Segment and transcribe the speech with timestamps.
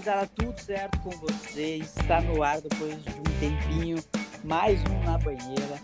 [0.00, 1.94] Gurizada, tudo certo com vocês?
[1.98, 4.02] Está no ar depois de um tempinho,
[4.42, 5.78] mais um Na Banheira.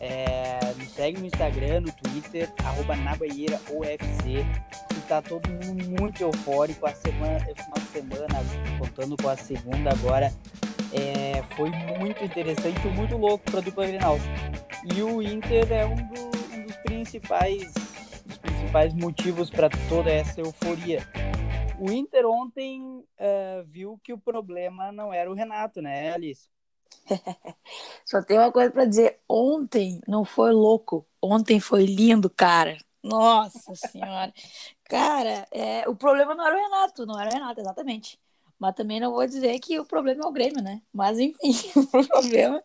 [0.00, 4.44] É, me segue no Instagram, no Twitter, arroba na banheira UFC.
[4.90, 6.86] E tá todo mundo muito eufórico.
[6.86, 8.44] A semana, final de semana,
[8.80, 10.32] contando com a segunda agora,
[10.92, 11.70] é, foi
[12.00, 14.18] muito interessante muito louco para a dupla Grenal.
[14.92, 17.72] E o Inter é um, do, um dos principais,
[18.26, 21.06] dos principais motivos para toda essa euforia.
[21.82, 26.48] O Inter ontem uh, viu que o problema não era o Renato, né, Alice?
[28.06, 29.18] Só tem uma coisa para dizer.
[29.28, 31.04] Ontem não foi louco.
[31.20, 32.78] Ontem foi lindo, cara.
[33.02, 34.32] Nossa senhora.
[34.88, 38.16] cara, é, o problema não era o Renato, não era o Renato, exatamente.
[38.60, 40.80] Mas também não vou dizer que o problema é o Grêmio, né?
[40.92, 41.50] Mas enfim,
[41.92, 42.62] o problema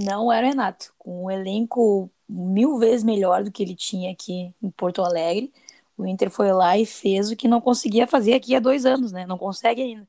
[0.00, 0.94] não era o Renato.
[0.96, 5.52] Com um elenco mil vezes melhor do que ele tinha aqui em Porto Alegre,
[5.98, 9.10] o Inter foi lá e fez o que não conseguia fazer aqui há dois anos,
[9.10, 9.26] né?
[9.26, 10.08] Não consegue ainda.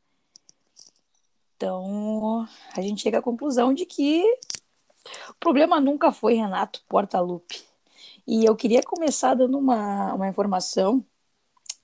[1.57, 4.23] Então, a gente chega à conclusão de que
[5.29, 7.61] o problema nunca foi Renato Portaluppi.
[8.25, 11.03] E eu queria começar dando uma, uma informação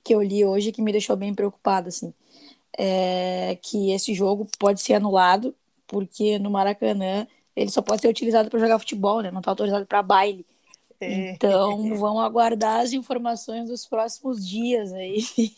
[0.04, 2.14] que eu li hoje que me deixou bem preocupada, assim.
[2.78, 5.56] É que esse jogo pode ser anulado
[5.88, 9.32] porque no Maracanã ele só pode ser utilizado para jogar futebol, né?
[9.32, 10.46] Não está autorizado para baile.
[11.00, 11.32] É.
[11.32, 15.18] Então, vamos aguardar as informações dos próximos dias aí.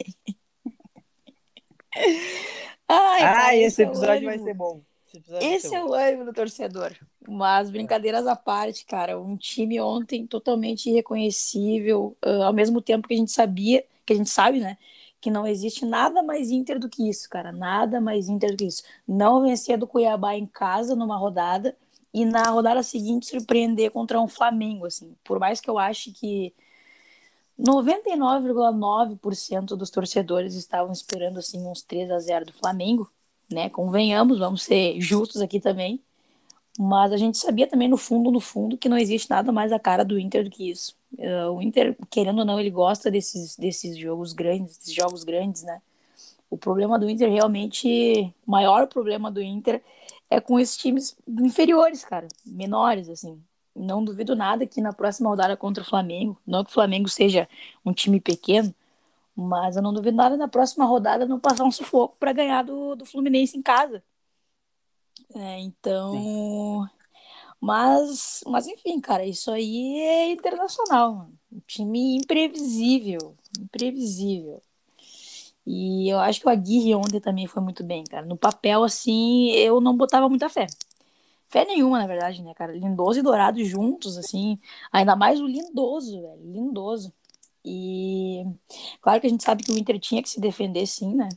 [2.87, 4.81] Ai, ah, esse, esse episódio é vai ser bom.
[5.13, 6.93] Esse, esse é o ânimo do torcedor.
[7.27, 13.13] Mas brincadeiras à parte, cara, um time ontem totalmente irreconhecível, uh, ao mesmo tempo que
[13.13, 14.77] a gente sabia, que a gente sabe, né,
[15.19, 18.67] que não existe nada mais Inter do que isso, cara, nada mais Inter do que
[18.67, 18.83] isso.
[19.07, 21.75] Não vencer do Cuiabá em casa numa rodada
[22.21, 25.15] e na rodada seguinte surpreender contra um Flamengo, assim.
[25.23, 26.51] Por mais que eu ache que
[27.59, 33.11] 99,9% dos torcedores estavam esperando assim uns 3 a 0 do Flamengo,
[33.51, 33.69] né?
[33.69, 36.01] Convenhamos, vamos ser justos aqui também.
[36.79, 39.79] Mas a gente sabia também no fundo, no fundo, que não existe nada mais a
[39.79, 40.95] cara do Inter do que isso.
[41.17, 45.63] Uh, o Inter, querendo ou não, ele gosta desses, desses jogos grandes, desses jogos grandes,
[45.63, 45.81] né?
[46.49, 49.81] O problema do Inter realmente, o maior problema do Inter
[50.29, 53.41] é com esses times inferiores, cara, menores, assim.
[53.75, 57.47] Não duvido nada que na próxima rodada contra o Flamengo, não que o Flamengo seja
[57.85, 58.73] um time pequeno,
[59.35, 62.95] mas eu não duvido nada na próxima rodada não passar um sufoco para ganhar do,
[62.95, 64.03] do Fluminense em casa.
[65.35, 66.13] É, então.
[66.13, 66.97] Sim.
[67.59, 71.13] Mas, mas enfim, cara, isso aí é internacional.
[71.15, 71.39] Mano.
[71.51, 73.35] Um time imprevisível.
[73.59, 74.61] Imprevisível.
[75.69, 78.25] E eu acho que o Aguirre ontem também foi muito bem, cara.
[78.25, 80.65] No papel, assim, eu não botava muita fé.
[81.49, 82.71] Fé nenhuma, na verdade, né, cara?
[82.71, 84.57] Lindoso e Dourado juntos, assim.
[84.93, 86.41] Ainda mais o Lindoso, velho.
[86.41, 87.13] Lindoso.
[87.65, 88.45] E
[89.01, 91.27] claro que a gente sabe que o Inter tinha que se defender, sim, né?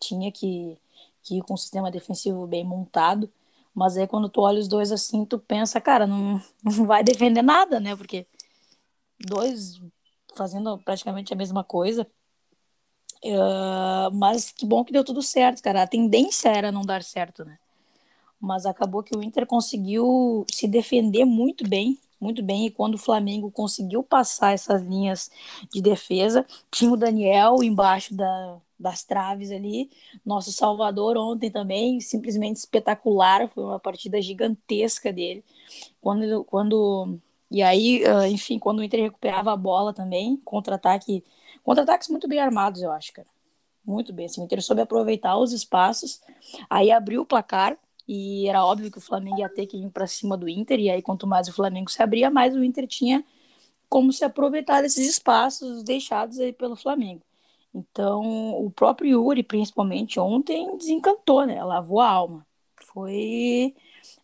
[0.00, 0.78] Tinha que,
[1.24, 3.28] que ir com um sistema defensivo bem montado.
[3.74, 7.42] Mas aí quando tu olha os dois assim, tu pensa, cara, não, não vai defender
[7.42, 7.96] nada, né?
[7.96, 8.26] Porque
[9.18, 9.80] dois
[10.36, 12.06] fazendo praticamente a mesma coisa.
[13.24, 15.82] Uh, mas que bom que deu tudo certo, cara.
[15.82, 17.58] A tendência era não dar certo, né?
[18.40, 22.98] mas acabou que o Inter conseguiu se defender muito bem, muito bem, e quando o
[22.98, 25.30] Flamengo conseguiu passar essas linhas
[25.72, 29.90] de defesa, tinha o Daniel embaixo da, das traves ali,
[30.24, 35.44] nosso Salvador ontem também, simplesmente espetacular, foi uma partida gigantesca dele,
[36.00, 37.18] quando, quando
[37.50, 41.22] e aí, ah, enfim, quando o Inter recuperava a bola também, contra-ataque,
[41.66, 43.26] contra-ataques muito bem armados, eu acho, cara,
[43.84, 46.20] muito bem, assim, o Inter soube aproveitar os espaços,
[46.70, 50.06] aí abriu o placar, e era óbvio que o Flamengo ia ter que ir para
[50.06, 53.24] cima do Inter, e aí quanto mais o Flamengo se abria, mais o Inter tinha
[53.88, 57.22] como se aproveitar desses espaços deixados aí pelo Flamengo.
[57.74, 61.62] Então, o próprio Yuri, principalmente ontem, desencantou, né?
[61.62, 62.46] Lavou a alma.
[62.92, 63.74] Foi.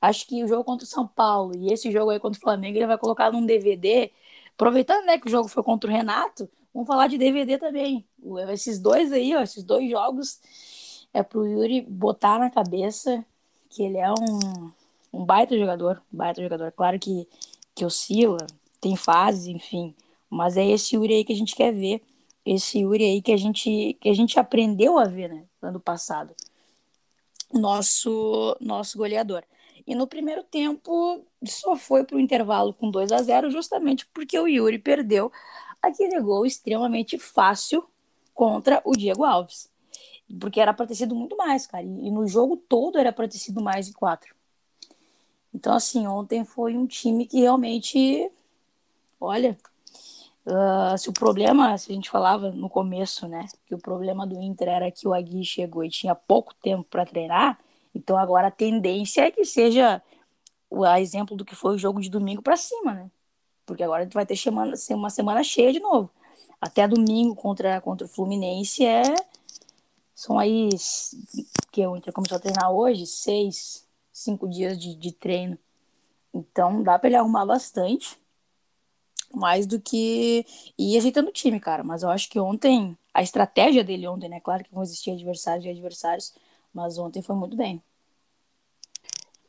[0.01, 2.79] Acho que o jogo contra o São Paulo e esse jogo aí contra o Flamengo,
[2.79, 4.11] ele vai colocar num DVD.
[4.55, 8.07] Aproveitando né, que o jogo foi contra o Renato, vamos falar de DVD também.
[8.51, 10.41] Esses dois aí, ó, esses dois jogos,
[11.13, 13.25] é pro Yuri botar na cabeça
[13.69, 14.73] que ele é um,
[15.13, 16.73] um baita jogador, um baita jogador.
[16.73, 17.29] Claro que,
[17.75, 18.47] que oscila,
[18.81, 19.95] tem fases, enfim.
[20.29, 22.03] Mas é esse Yuri aí que a gente quer ver.
[22.45, 25.45] Esse Yuri aí que a gente, que a gente aprendeu a ver, né?
[25.61, 26.35] Ano passado.
[27.53, 29.45] Nosso, nosso goleador.
[29.87, 34.39] E no primeiro tempo só foi para o intervalo com 2 a 0 justamente porque
[34.39, 35.31] o Yuri perdeu
[35.83, 37.85] aquele gol extremamente fácil
[38.33, 39.71] contra o Diego Alves.
[40.41, 41.83] Porque era para ter sido muito mais, cara.
[41.83, 44.35] E, no jogo todo era para ter sido mais de quatro.
[45.53, 48.31] Então, assim, ontem foi um time que realmente,
[49.21, 49.59] olha,
[50.45, 54.43] Uh, se o problema, se a gente falava no começo, né, que o problema do
[54.43, 57.61] Inter era que o Agui chegou e tinha pouco tempo para treinar,
[57.95, 60.03] então agora a tendência é que seja
[60.69, 63.11] o exemplo do que foi o jogo de domingo para cima, né?
[63.73, 66.11] Porque agora vai ter semana, uma semana cheia de novo.
[66.61, 69.03] Até domingo contra, contra o Fluminense é
[70.15, 70.69] são aí
[71.73, 75.59] que Inter começou a treinar hoje, seis, cinco dias de, de treino.
[76.35, 78.21] Então dá para ele arrumar bastante
[79.35, 80.45] mais do que
[80.79, 81.83] ir ajeitando o time, cara.
[81.83, 84.39] Mas eu acho que ontem, a estratégia dele ontem, né?
[84.39, 86.35] Claro que vão existir adversários e adversários,
[86.75, 87.83] mas ontem foi muito bem.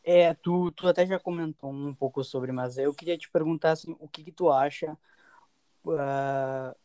[0.04, 3.96] É, tu, tu até já comentou um pouco sobre, mas eu queria te perguntar assim,
[4.00, 4.98] o que, que tu acha
[5.86, 6.76] uh,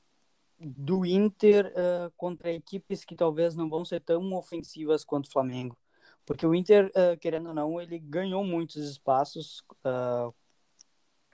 [0.59, 5.77] do Inter uh, contra equipes que talvez não vão ser tão ofensivas quanto o Flamengo?
[6.25, 9.65] Porque o Inter, uh, querendo ou não, ele ganhou muitos espaços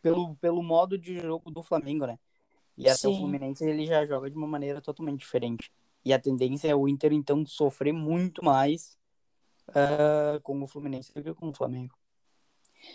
[0.01, 2.19] pelo, pelo modo de jogo do Flamengo, né?
[2.77, 3.09] E até Sim.
[3.09, 5.71] o Fluminense ele já joga de uma maneira totalmente diferente.
[6.05, 8.99] E a tendência é o Inter, então, sofrer muito mais
[9.69, 11.95] uh, com o Fluminense do que com o Flamengo.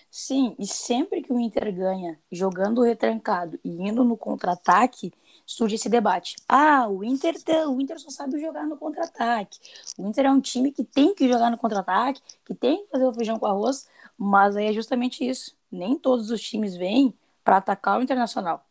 [0.10, 5.12] Sim, e sempre que o Inter ganha jogando retrancado e indo no contra-ataque,
[5.45, 6.36] surge esse debate.
[6.48, 7.36] Ah, o Inter,
[7.68, 9.60] o Inter só sabe jogar no contra-ataque.
[9.98, 13.06] O Inter é um time que tem que jogar no contra-ataque, que tem que fazer
[13.06, 17.13] o feijão com arroz, mas aí é justamente isso nem todos os times vêm
[17.44, 18.66] para atacar o Internacional.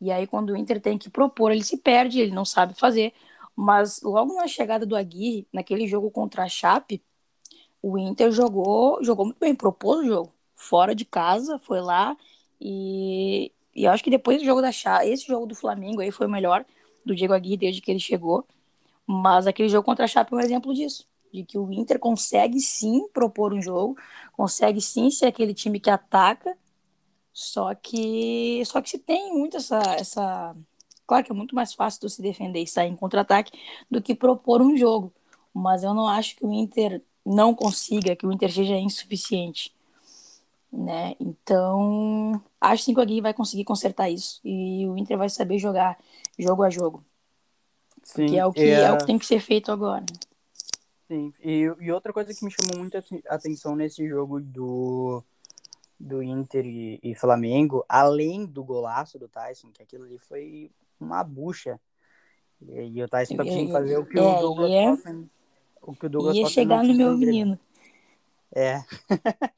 [0.00, 3.12] E aí, quando o Inter tem que propor, ele se perde, ele não sabe fazer.
[3.54, 7.02] Mas logo na chegada do Aguirre, naquele jogo contra a Chape,
[7.82, 10.34] o Inter jogou, jogou muito bem, propôs o jogo.
[10.54, 12.16] Fora de casa, foi lá
[12.60, 16.26] e, e acho que depois do jogo da Chape, esse jogo do Flamengo aí foi
[16.26, 16.64] o melhor
[17.04, 18.46] do Diego Aguirre desde que ele chegou.
[19.06, 22.60] Mas aquele jogo contra a Chape é um exemplo disso de que o Inter consegue
[22.60, 23.96] sim propor um jogo,
[24.32, 26.56] consegue sim ser aquele time que ataca,
[27.32, 30.56] só que só que se tem muito essa essa
[31.06, 33.52] claro que é muito mais fácil se defender e sair em contra-ataque
[33.90, 35.12] do que propor um jogo,
[35.54, 39.72] mas eu não acho que o Inter não consiga, que o Inter seja insuficiente,
[40.72, 41.14] né?
[41.18, 45.58] Então, acho sim que o Aguirre vai conseguir consertar isso e o Inter vai saber
[45.58, 45.98] jogar
[46.38, 47.04] jogo a jogo.
[48.02, 48.82] Sim, que é o que é...
[48.82, 50.04] é o que tem que ser feito agora.
[51.06, 55.22] Sim, e, e outra coisa que me chamou muito a atenção nesse jogo do,
[55.98, 60.70] do Inter e, e, Flamengo, além do golaço do Tyson, que aquilo ali foi
[61.00, 61.80] uma bucha.
[62.62, 64.98] E, e o Tyson tá conseguindo fazer o que é, o Douglas ia,
[65.82, 67.58] o que o Douglas ia chegar no meu menino.
[68.54, 68.82] É.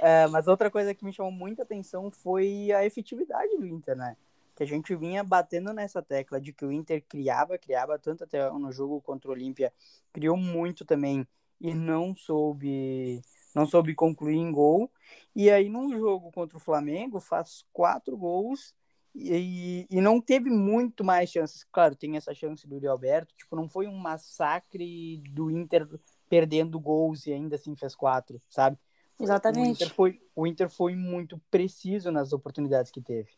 [0.00, 0.26] é.
[0.28, 4.16] Mas outra coisa que me chamou muita atenção foi a efetividade do Inter, né?
[4.54, 8.48] que a gente vinha batendo nessa tecla de que o Inter criava, criava tanto até
[8.50, 9.72] no jogo contra o Olímpia,
[10.12, 11.26] criou muito também
[11.60, 13.20] e não soube
[13.54, 14.90] não soube concluir em gol.
[15.34, 18.74] E aí no jogo contra o Flamengo faz quatro gols
[19.14, 21.64] e, e não teve muito mais chances.
[21.64, 25.88] Claro, tem essa chance do Uri Alberto, tipo, não foi um massacre do Inter
[26.28, 28.76] perdendo gols e ainda assim fez quatro, sabe?
[29.20, 29.68] Exatamente.
[29.68, 33.30] O Inter foi, o Inter foi muito preciso nas oportunidades que teve.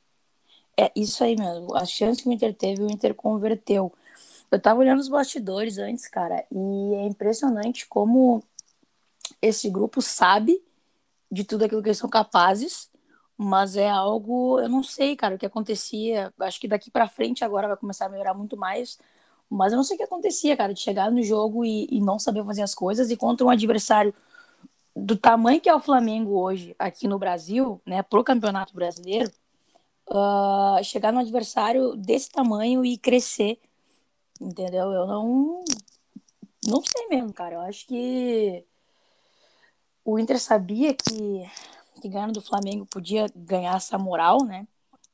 [0.78, 1.74] É isso aí mesmo.
[1.74, 3.92] A chance que o Inter teve, o Inter converteu.
[4.50, 8.42] Eu tava olhando os bastidores antes, cara, e é impressionante como
[9.42, 10.62] esse grupo sabe
[11.30, 12.88] de tudo aquilo que eles são capazes,
[13.36, 16.32] mas é algo, eu não sei, cara, o que acontecia.
[16.40, 18.98] Acho que daqui para frente agora vai começar a melhorar muito mais,
[19.50, 22.18] mas eu não sei o que acontecia, cara, de chegar no jogo e, e não
[22.18, 24.14] saber fazer as coisas e contra um adversário
[24.94, 29.30] do tamanho que é o Flamengo hoje aqui no Brasil, né, pro Campeonato Brasileiro
[30.08, 33.58] uh, chegar no adversário desse tamanho e crescer,
[34.40, 34.92] entendeu?
[34.92, 35.64] Eu não,
[36.66, 37.56] não sei mesmo, cara.
[37.56, 38.64] Eu acho que
[40.04, 41.48] o Inter sabia que,
[42.00, 44.66] que ganhando do Flamengo podia ganhar essa moral, né?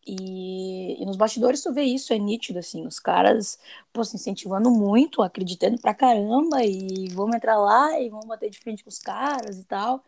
[0.06, 3.58] E, e, nos bastidores tu vê isso, é nítido, assim, os caras,
[3.92, 8.58] pô, se incentivando muito, acreditando pra caramba, e vamos entrar lá e vamos bater de
[8.58, 10.02] frente com os caras e tal.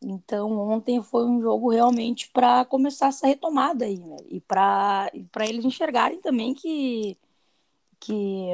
[0.00, 4.16] Então, ontem foi um jogo realmente para começar essa retomada aí, né?
[4.28, 5.10] E para
[5.48, 7.16] eles enxergarem também que,
[8.00, 8.52] que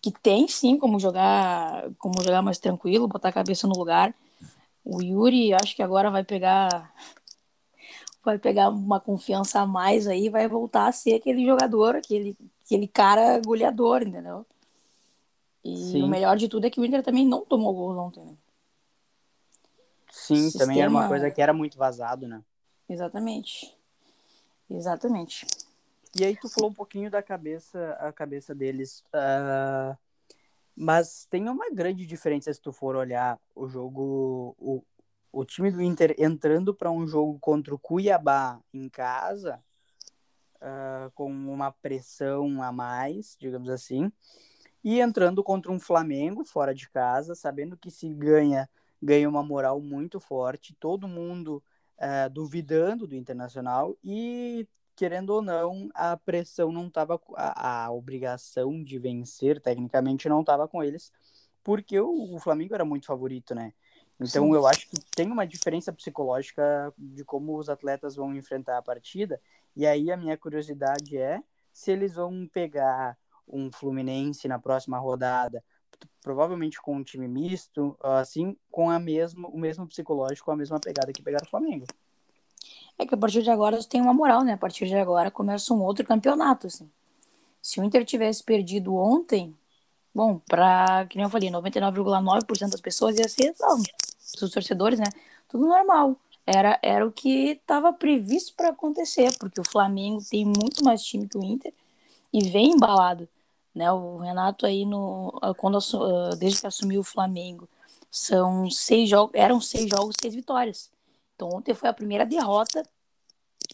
[0.00, 4.14] que tem sim como jogar, como jogar mais tranquilo, botar a cabeça no lugar.
[4.84, 6.92] O Yuri, acho que agora vai pegar
[8.22, 12.88] vai pegar uma confiança a mais aí, vai voltar a ser aquele jogador, aquele aquele
[12.88, 14.46] cara goleador, entendeu?
[15.62, 16.02] E sim.
[16.02, 18.34] o melhor de tudo é que o Inter também não tomou gol ontem, né?
[20.10, 20.66] Sim, Sistema...
[20.66, 22.42] também era uma coisa que era muito vazado, né?
[22.88, 23.76] Exatamente.
[24.70, 25.46] Exatamente.
[26.16, 29.02] E aí tu falou um pouquinho da cabeça, a cabeça deles.
[29.12, 29.96] Uh,
[30.76, 34.82] mas tem uma grande diferença se tu for olhar o jogo, o,
[35.32, 39.62] o time do Inter entrando para um jogo contra o Cuiabá em casa
[40.56, 44.10] uh, com uma pressão a mais, digamos assim,
[44.82, 48.68] e entrando contra um Flamengo fora de casa, sabendo que se ganha,
[49.00, 51.62] ganha uma moral muito forte, todo mundo
[51.98, 58.82] uh, duvidando do Internacional e querendo ou não, a pressão não estava, a, a, obrigação
[58.82, 61.12] de vencer, tecnicamente, não estava com eles,
[61.62, 63.72] porque o, o, Flamengo era muito favorito, né?
[64.20, 64.54] Então Sim.
[64.54, 69.40] eu acho que tem uma diferença psicológica de como os atletas vão enfrentar a partida.
[69.74, 75.62] E aí a minha curiosidade é se eles vão pegar um Fluminense na próxima rodada,
[76.22, 81.12] provavelmente com um time misto, assim, com a mesma, o mesmo psicológico, a mesma pegada
[81.12, 81.86] que pegaram o Flamengo.
[82.98, 84.52] É que a partir de agora tem uma moral, né?
[84.52, 86.88] A partir de agora começa um outro campeonato, assim.
[87.60, 89.56] Se o Inter tivesse perdido ontem,
[90.14, 93.78] bom, para, que nem eu falei, 99,9% das pessoas ia ser, não,
[94.40, 95.06] dos torcedores, né?
[95.48, 96.16] Tudo normal.
[96.46, 101.26] Era, era o que estava previsto para acontecer, porque o Flamengo tem muito mais time
[101.26, 101.72] que o Inter
[102.32, 103.28] e vem embalado,
[103.74, 103.90] né?
[103.92, 107.68] O Renato aí no quando ah, desde que assumiu o Flamengo
[108.10, 110.90] são seis jogos, eram seis jogos, seis vitórias.
[111.34, 112.82] Então ontem foi a primeira derrota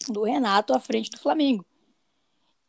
[0.07, 1.65] do Renato à frente do Flamengo.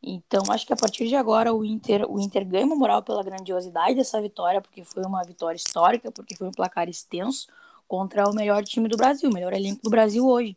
[0.02, 3.22] Então, acho que a partir de agora o Inter, o Inter ganha uma moral pela
[3.22, 7.46] grandiosidade dessa vitória, porque foi uma vitória histórica, porque foi um placar extenso
[7.86, 10.56] contra o melhor time do Brasil, o melhor elenco do Brasil hoje.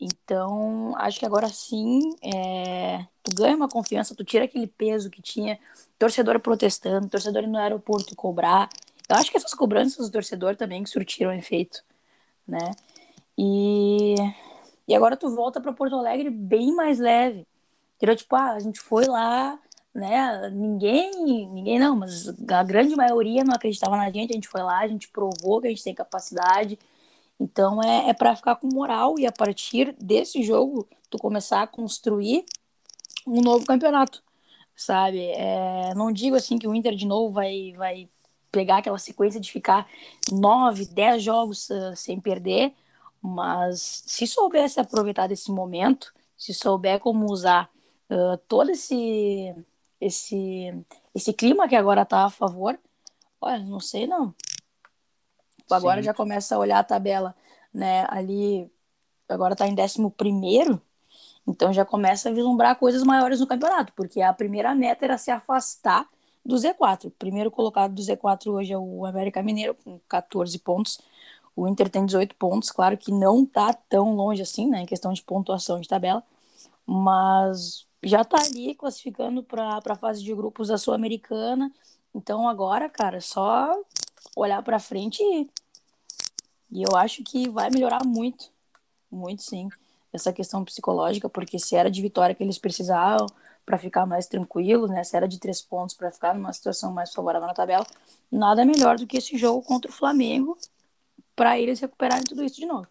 [0.00, 3.06] Então, acho que agora sim, é...
[3.22, 5.58] tu ganha uma confiança, tu tira aquele peso que tinha
[5.96, 8.68] torcedor protestando, torcedor no aeroporto cobrar.
[9.08, 11.82] Eu acho que essas cobranças do torcedor também que surtiram efeito,
[12.46, 12.72] né?
[13.38, 14.16] E,
[14.88, 17.46] e agora tu volta para Porto Alegre bem mais leve.
[17.96, 18.16] Entendeu?
[18.16, 19.58] Tipo, ah, a gente foi lá,
[19.94, 20.50] né?
[20.50, 21.12] Ninguém,
[21.48, 24.30] ninguém não, mas a grande maioria não acreditava na gente.
[24.32, 26.78] A gente foi lá, a gente provou que a gente tem capacidade.
[27.40, 31.66] Então é, é para ficar com moral e a partir desse jogo tu começar a
[31.66, 32.44] construir
[33.26, 34.22] um novo campeonato,
[34.76, 35.20] sabe?
[35.20, 38.08] É, não digo assim que o Inter de novo vai, vai
[38.50, 39.86] pegar aquela sequência de ficar
[40.32, 42.74] nove, dez jogos uh, sem perder,
[43.22, 47.70] mas se soubesse aproveitar desse momento, se souber como usar
[48.10, 49.54] uh, todo esse,
[50.00, 50.84] esse,
[51.14, 52.78] esse clima que agora está a favor,
[53.40, 54.34] olha, não sei não.
[55.70, 56.06] Agora Sim.
[56.06, 57.34] já começa a olhar a tabela,
[57.72, 58.06] né?
[58.08, 58.70] Ali,
[59.28, 60.80] agora está em 11 primeiro,
[61.46, 65.30] então já começa a vislumbrar coisas maiores no campeonato, porque a primeira meta era se
[65.30, 66.08] afastar
[66.44, 67.06] do Z4.
[67.06, 70.98] O primeiro colocado do Z4 hoje é o América Mineiro, com 14 pontos.
[71.58, 75.12] O Inter tem 18 pontos, claro que não tá tão longe assim, né, em questão
[75.12, 76.22] de pontuação de tabela,
[76.86, 81.68] mas já tá ali classificando para a fase de grupos da Sul-Americana.
[82.14, 83.76] Então agora, cara, é só
[84.36, 85.50] olhar para frente e,
[86.70, 88.52] e eu acho que vai melhorar muito,
[89.10, 89.68] muito sim,
[90.12, 93.26] essa questão psicológica, porque se era de vitória que eles precisavam
[93.66, 95.02] para ficar mais tranquilos, né?
[95.02, 97.84] Se era de três pontos para ficar numa situação mais favorável na tabela,
[98.30, 100.56] nada melhor do que esse jogo contra o Flamengo
[101.38, 102.88] para eles recuperarem tudo isso de novo.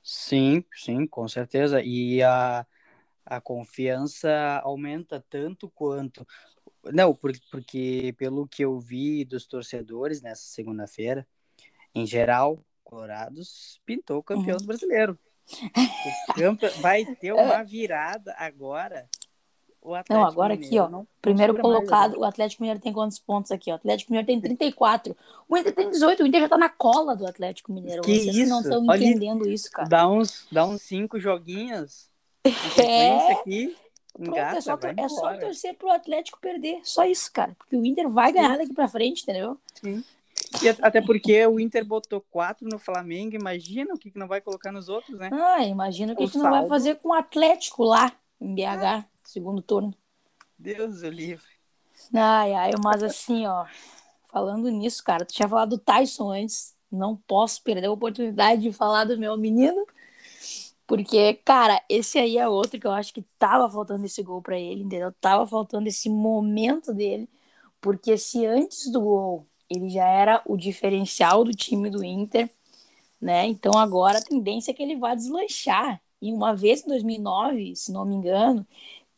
[0.00, 1.82] Sim, sim, com certeza.
[1.82, 2.64] E a,
[3.26, 6.24] a confiança aumenta tanto quanto.
[6.84, 11.26] Não, porque, porque pelo que eu vi dos torcedores nessa segunda-feira,
[11.92, 14.66] em geral, Colorados pintou o campeão uhum.
[14.66, 15.18] brasileiro.
[16.80, 19.10] Vai ter uma virada agora
[19.82, 21.02] o Atlético não, agora Mineiro aqui, ó.
[21.22, 23.74] Primeiro colocado, mais, o Atlético Mineiro tem quantos pontos aqui, ó?
[23.74, 25.16] O Atlético Mineiro tem 34.
[25.48, 26.22] O Inter tem 18.
[26.22, 28.02] O Inter já tá na cola do Atlético Mineiro.
[28.02, 28.50] Que Vocês isso?
[28.50, 29.88] não estão entendendo isso, cara.
[29.88, 32.08] Dá uns, dá uns cinco joguinhos.
[32.78, 33.32] É.
[33.32, 33.76] Aqui,
[34.14, 36.80] Pronto, engata, é, só, é só torcer pro Atlético perder.
[36.82, 37.54] Só isso, cara.
[37.58, 39.58] Porque o Inter vai ganhar daqui pra frente, entendeu?
[39.74, 40.02] Sim.
[40.62, 44.40] E até porque o Inter botou quatro no Flamengo, imagina o que, que não vai
[44.40, 45.28] colocar nos outros, né?
[45.32, 48.60] Ah, imagina o que, o que não vai fazer com o Atlético lá em BH.
[48.82, 49.94] Ah segundo turno.
[50.58, 51.46] Deus o livre.
[52.14, 53.66] Ai, ai, mas assim, ó,
[54.26, 58.72] falando nisso, cara, tu tinha falado do Tyson antes, não posso perder a oportunidade de
[58.72, 59.86] falar do meu menino,
[60.86, 64.58] porque, cara, esse aí é outro que eu acho que tava faltando esse gol para
[64.58, 65.12] ele, entendeu?
[65.20, 67.28] Tava faltando esse momento dele,
[67.82, 72.48] porque se antes do gol ele já era o diferencial do time do Inter,
[73.20, 73.46] né?
[73.46, 76.00] Então agora a tendência é que ele vá deslanchar.
[76.20, 78.66] E uma vez em 2009, se não me engano,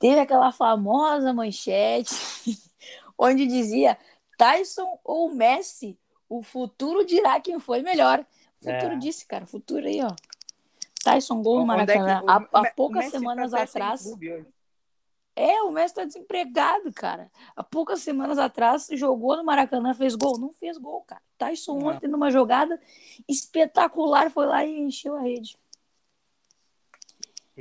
[0.01, 2.15] teve aquela famosa manchete
[3.17, 3.97] onde dizia
[4.37, 8.25] Tyson ou Messi, o futuro dirá quem foi melhor.
[8.61, 8.97] O futuro é.
[8.97, 10.15] disse, cara, futuro aí, ó.
[11.05, 12.19] Tyson gol no Maracanã.
[12.19, 14.07] É que, há, há poucas semanas tá atrás.
[15.37, 17.31] É, o Messi tá desempregado, cara.
[17.55, 20.39] Há poucas semanas atrás jogou no Maracanã, fez gol.
[20.39, 21.23] Não fez gol, cara.
[21.39, 21.87] Tyson Não.
[21.89, 22.81] ontem, numa jogada
[23.29, 25.57] espetacular, foi lá e encheu a rede.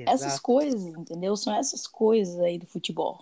[0.08, 0.42] Essas Exato.
[0.44, 1.36] coisas, entendeu?
[1.36, 3.20] São essas coisas aí do futebol.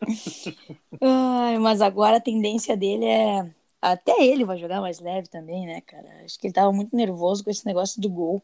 [1.00, 3.54] Ai, mas agora a tendência dele é.
[3.80, 6.08] Até ele vai jogar mais leve também, né, cara?
[6.24, 8.42] Acho que ele tava muito nervoso com esse negócio do gol.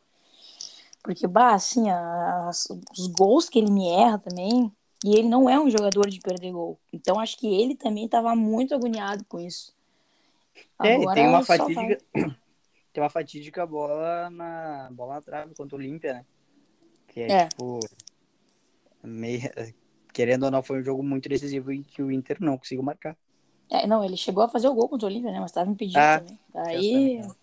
[1.03, 4.71] Porque, bah, assim, as- os gols que ele me erra também.
[5.03, 6.79] E ele não é um jogador de perder gol.
[6.93, 9.75] Então acho que ele também tava muito agoniado com isso.
[10.83, 11.99] É, ele tem uma fatídica.
[12.93, 16.25] Tem uma fatídica bola na bola na trave contra o Olímpia, né?
[17.11, 17.49] Que é, É.
[17.49, 17.81] tipo.
[19.03, 19.43] Meio...
[20.13, 23.17] Querendo ou não, foi um jogo muito decisivo em que o Inter não conseguiu marcar.
[23.71, 25.39] É, não, ele chegou a fazer o gol contra o Olímpia, né?
[25.39, 26.39] Mas tava impedido Ah, também.
[26.53, 27.17] Daí.
[27.19, 27.41] justamente.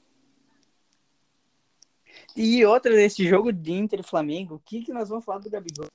[2.36, 5.50] E outra desse jogo de Inter e Flamengo, o que, que nós vamos falar do
[5.50, 5.88] Gabigol?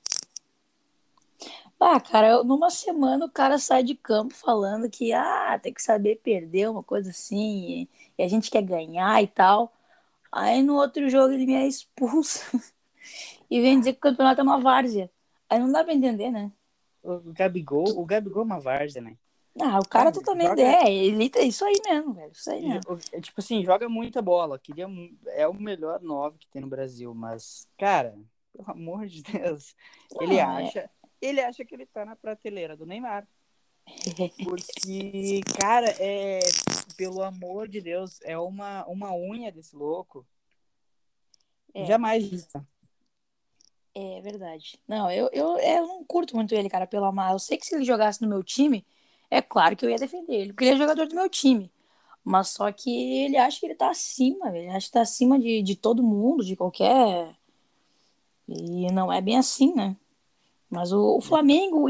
[1.79, 6.21] Ah, cara, numa semana o cara sai de campo falando que ah, tem que saber
[6.23, 9.71] perder, uma coisa assim, e, e a gente quer ganhar e tal.
[10.31, 12.41] Aí no outro jogo ele me é expulso
[13.49, 15.09] e vem dizer que o campeonato é uma várzea.
[15.49, 16.51] Aí não dá pra entender, né?
[17.01, 19.17] O Gabigol, o Gabigol é uma várzea, né?
[19.61, 22.31] Ah, o cara Sabe, totalmente joga- é, ele é isso aí mesmo, velho.
[22.31, 22.99] Isso aí mesmo.
[23.11, 24.57] É, Tipo assim, joga muita bola.
[24.57, 24.87] Queria,
[25.27, 28.17] é o melhor nove que tem no Brasil, mas, cara,
[28.51, 29.75] pelo amor de Deus,
[30.19, 30.89] ele Não, é- acha,
[31.21, 33.27] ele acha que ele tá na prateleira do Neymar.
[34.43, 36.39] Porque, cara, é,
[36.97, 40.25] pelo amor de Deus, é uma, uma unha desse louco.
[41.75, 41.85] É.
[41.85, 42.65] Jamais vista.
[43.95, 44.79] É verdade.
[44.87, 47.33] Não, eu, eu, eu não curto muito ele, cara, pelo amar.
[47.33, 48.85] Eu sei que se ele jogasse no meu time,
[49.29, 51.71] é claro que eu ia defender ele, porque ele é jogador do meu time.
[52.23, 52.89] Mas só que
[53.25, 56.43] ele acha que ele tá acima, ele acha que tá acima de, de todo mundo,
[56.43, 57.35] de qualquer.
[58.47, 59.95] E não é bem assim, né?
[60.69, 61.87] Mas o, o Flamengo,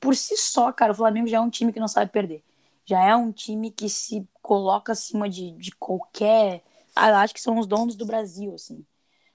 [0.00, 2.42] por si só, cara, o Flamengo já é um time que não sabe perder.
[2.84, 6.62] Já é um time que se coloca acima de, de qualquer.
[6.94, 8.84] Ah, acho que são os donos do Brasil, assim.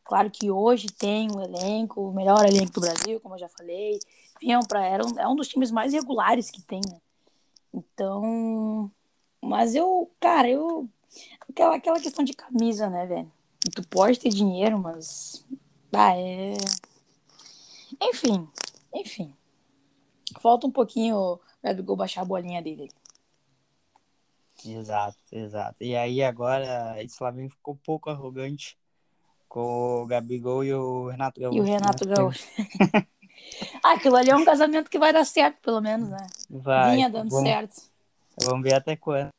[0.10, 4.00] Claro que hoje tem um elenco, o melhor elenco do Brasil, como eu já falei.
[4.41, 7.00] Vinham para era um, é um dos times mais regulares que tem, né?
[7.72, 8.91] Então,
[9.39, 10.89] mas eu, cara, eu
[11.48, 13.32] aquela, aquela questão de camisa, né, velho?
[13.76, 15.45] Tu pode ter dinheiro, mas
[15.93, 16.56] ah, é
[18.02, 18.50] enfim,
[18.91, 19.32] enfim.
[20.39, 22.89] Falta um pouquinho o Gabigol baixar a bolinha dele.
[24.65, 25.76] Exato, exato.
[25.80, 28.76] E aí agora esse Flamengo ficou um pouco arrogante
[29.50, 31.58] com o Gabigol e o Renato Gaúcho.
[31.58, 32.16] E o Renato né?
[32.16, 32.46] Gaúcho.
[33.84, 36.28] ah, aquilo ali é um casamento que vai dar certo, pelo menos, né?
[36.50, 37.82] Vai, Vinha dando vamos, certo.
[38.42, 39.30] Vamos ver até quando.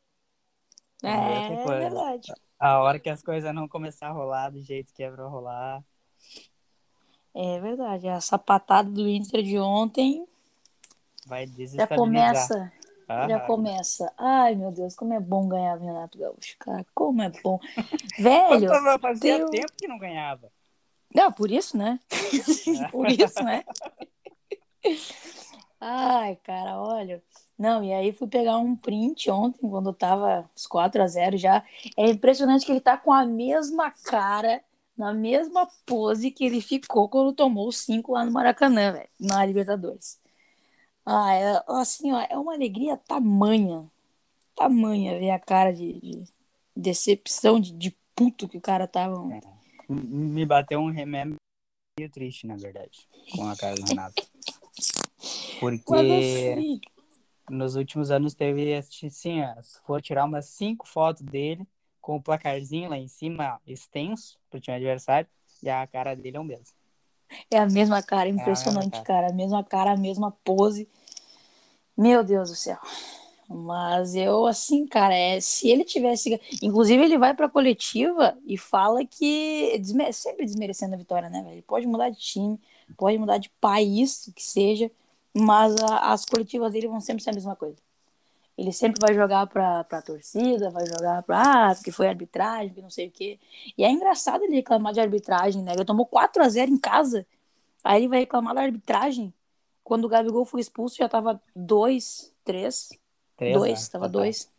[1.00, 1.78] Vamos ver até É quando.
[1.78, 2.32] verdade.
[2.58, 5.82] A hora que as coisas não começar a rolar do jeito que é pra rolar.
[7.32, 8.08] É verdade.
[8.08, 10.26] A sapatada do Inter de ontem
[11.24, 12.72] Vai já desestabilizar.
[13.10, 13.24] Começa.
[13.24, 14.12] Ah, Já começa.
[14.18, 16.84] Ai, meu Deus, como é bom ganhar do Renato Gaúcho, cara.
[16.94, 17.58] Como é bom.
[18.18, 18.68] Velho.
[19.00, 20.50] Fazia, teu- tempo que não ganhava.
[21.14, 21.98] Não, por isso, né?
[22.92, 23.64] por isso, né?
[25.80, 27.22] Ai, cara, olha.
[27.58, 31.62] Não, e aí fui pegar um print ontem, quando tava os 4 a 0 já.
[31.96, 34.62] É impressionante que ele tá com a mesma cara,
[34.96, 39.44] na mesma pose que ele ficou quando tomou os 5 lá no Maracanã, velho, na
[39.44, 40.19] Libertadores.
[41.04, 43.90] Ah, é, assim, ó, é uma alegria tamanha,
[44.54, 46.24] tamanha ver a cara de, de
[46.76, 49.16] decepção, de, de puto que o cara tava.
[49.88, 51.36] M- Me bateu um remember
[51.98, 54.22] meio triste, na verdade, com a cara do Renato.
[55.58, 56.80] Porque assim,
[57.48, 61.66] nos últimos anos teve, assim, ó, se for tirar umas cinco fotos dele,
[62.00, 65.28] com o placarzinho lá em cima, extenso, pro time adversário,
[65.62, 66.74] e a cara dele é o mesmo.
[67.50, 69.04] É a mesma cara, impressionante, cara.
[69.04, 69.30] cara.
[69.30, 70.88] A mesma cara, a mesma pose.
[71.96, 72.78] Meu Deus do céu.
[73.48, 76.40] Mas eu, assim, cara, é, se ele tivesse.
[76.62, 79.76] Inclusive, ele vai pra coletiva e fala que.
[79.78, 81.54] desme- Sempre desmerecendo a vitória, né, velho?
[81.54, 82.60] Ele pode mudar de time,
[82.96, 84.90] pode mudar de país, o que seja,
[85.34, 87.76] mas a- as coletivas dele vão sempre ser a mesma coisa.
[88.60, 91.70] Ele sempre vai jogar pra, pra torcida, vai jogar pra.
[91.70, 93.38] Ah, porque foi arbitragem, porque não sei o quê.
[93.76, 95.72] E é engraçado ele reclamar de arbitragem, né?
[95.72, 97.26] Ele tomou 4 a 0 em casa.
[97.82, 99.32] Aí ele vai reclamar da arbitragem.
[99.82, 102.90] Quando o Gabigol foi expulso, já tava 2, 3.
[103.34, 103.88] Três, 2, né?
[103.92, 104.12] tava Ah, tá.
[104.12, 104.52] 2.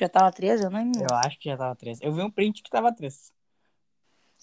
[0.00, 0.92] Já tava 3, eu não.
[1.00, 2.00] Eu acho que já tava três.
[2.00, 3.32] Eu vi um print que tava três.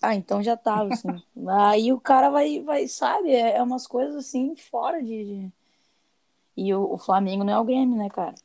[0.01, 1.23] Ah, então já tava, assim.
[1.47, 3.31] Aí o cara vai, vai sabe?
[3.31, 5.23] É, é umas coisas assim, fora de.
[5.23, 5.60] de-
[6.55, 8.35] E o, o Flamengo não é o Grêmio, né, cara?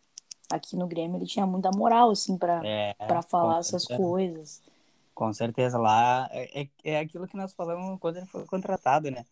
[0.51, 4.63] Aqui no Grêmio ele tinha muita moral, assim, pra, É, pra falar essas coisas.
[5.15, 9.25] Com certeza, lá é, é- é aquilo que nós falamos quando ele foi contratado, né?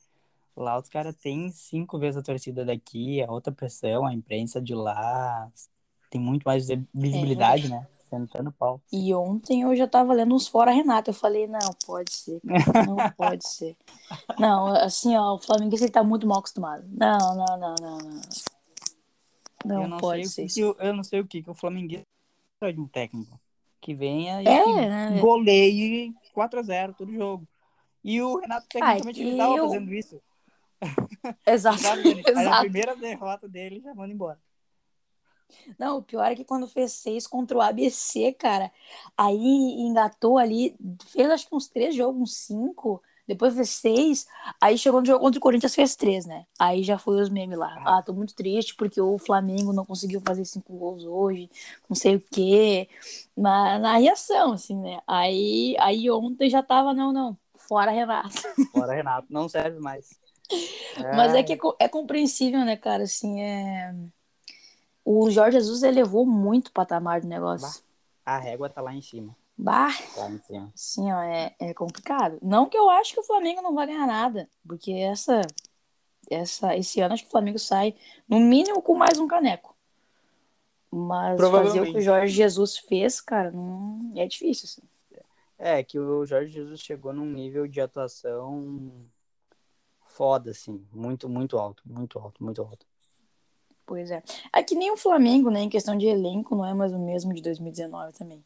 [0.56, 4.74] Lá os caras têm cinco vezes a torcida daqui, a outra pressão, a imprensa de
[4.74, 5.50] lá
[6.10, 7.86] tem muito mais visi- visibilidade, né?
[8.08, 8.80] sentando pau.
[8.92, 11.10] E ontem eu já tava lendo uns fora Renato.
[11.10, 12.40] Eu falei, não, pode ser.
[12.40, 13.76] cara, Não pode ser.
[14.38, 16.84] Não, assim, ó, o Flamengo ele tá muito mal acostumado.
[16.88, 18.20] Não, não, não, não, não.
[19.64, 22.06] Não, eu não pode sei ser eu, eu não sei o que, que o Flamenguista
[22.58, 23.40] precisa de um técnico
[23.80, 25.20] que venha e É, né?
[25.20, 27.46] goleie 4x0 todo jogo.
[28.02, 30.20] E o Renato tecnicamente e ele tava eu- fazendo isso.
[31.46, 31.86] Exato.
[31.86, 32.60] Aí a Exato.
[32.60, 34.38] primeira derrota dele já manda embora.
[35.78, 38.72] Não, o pior é que quando fez seis contra o ABC, cara,
[39.16, 39.36] aí
[39.78, 40.74] engatou ali,
[41.06, 44.26] fez acho que uns três jogos, uns cinco, depois fez seis,
[44.60, 46.44] aí chegou no jogo contra o Corinthians, fez três, né?
[46.58, 47.82] Aí já foi os memes lá.
[47.84, 51.50] Ah, tô muito triste porque o Flamengo não conseguiu fazer cinco gols hoje,
[51.88, 52.88] não sei o quê.
[53.36, 55.00] Na, na reação, assim, né?
[55.06, 58.42] Aí, aí ontem já tava, não, não, fora Renato.
[58.72, 60.18] Fora Renato, não serve mais.
[61.14, 63.04] Mas é que é, é compreensível, né, cara?
[63.04, 63.94] Assim, é.
[65.04, 67.82] O Jorge Jesus elevou muito o patamar do negócio.
[68.24, 69.36] A régua tá lá em cima.
[69.56, 70.72] Bah, cima.
[70.74, 72.38] assim, ó, é, é complicado.
[72.42, 75.42] Não que eu acho que o Flamengo não vai ganhar nada, porque essa,
[76.28, 77.94] essa, esse ano acho que o Flamengo sai,
[78.28, 79.74] no mínimo, com mais um caneco.
[80.90, 84.64] Mas fazer o que o Jorge Jesus fez, cara, não é difícil.
[84.66, 84.82] Assim.
[85.58, 88.92] É, que o Jorge Jesus chegou num nível de atuação
[90.00, 90.86] foda, assim.
[90.92, 91.82] Muito, muito alto.
[91.84, 92.86] Muito alto, muito alto.
[93.86, 94.22] Pois é.
[94.52, 97.34] É que nem o Flamengo, né, em questão de elenco, não é mais o mesmo
[97.34, 98.44] de 2019 também.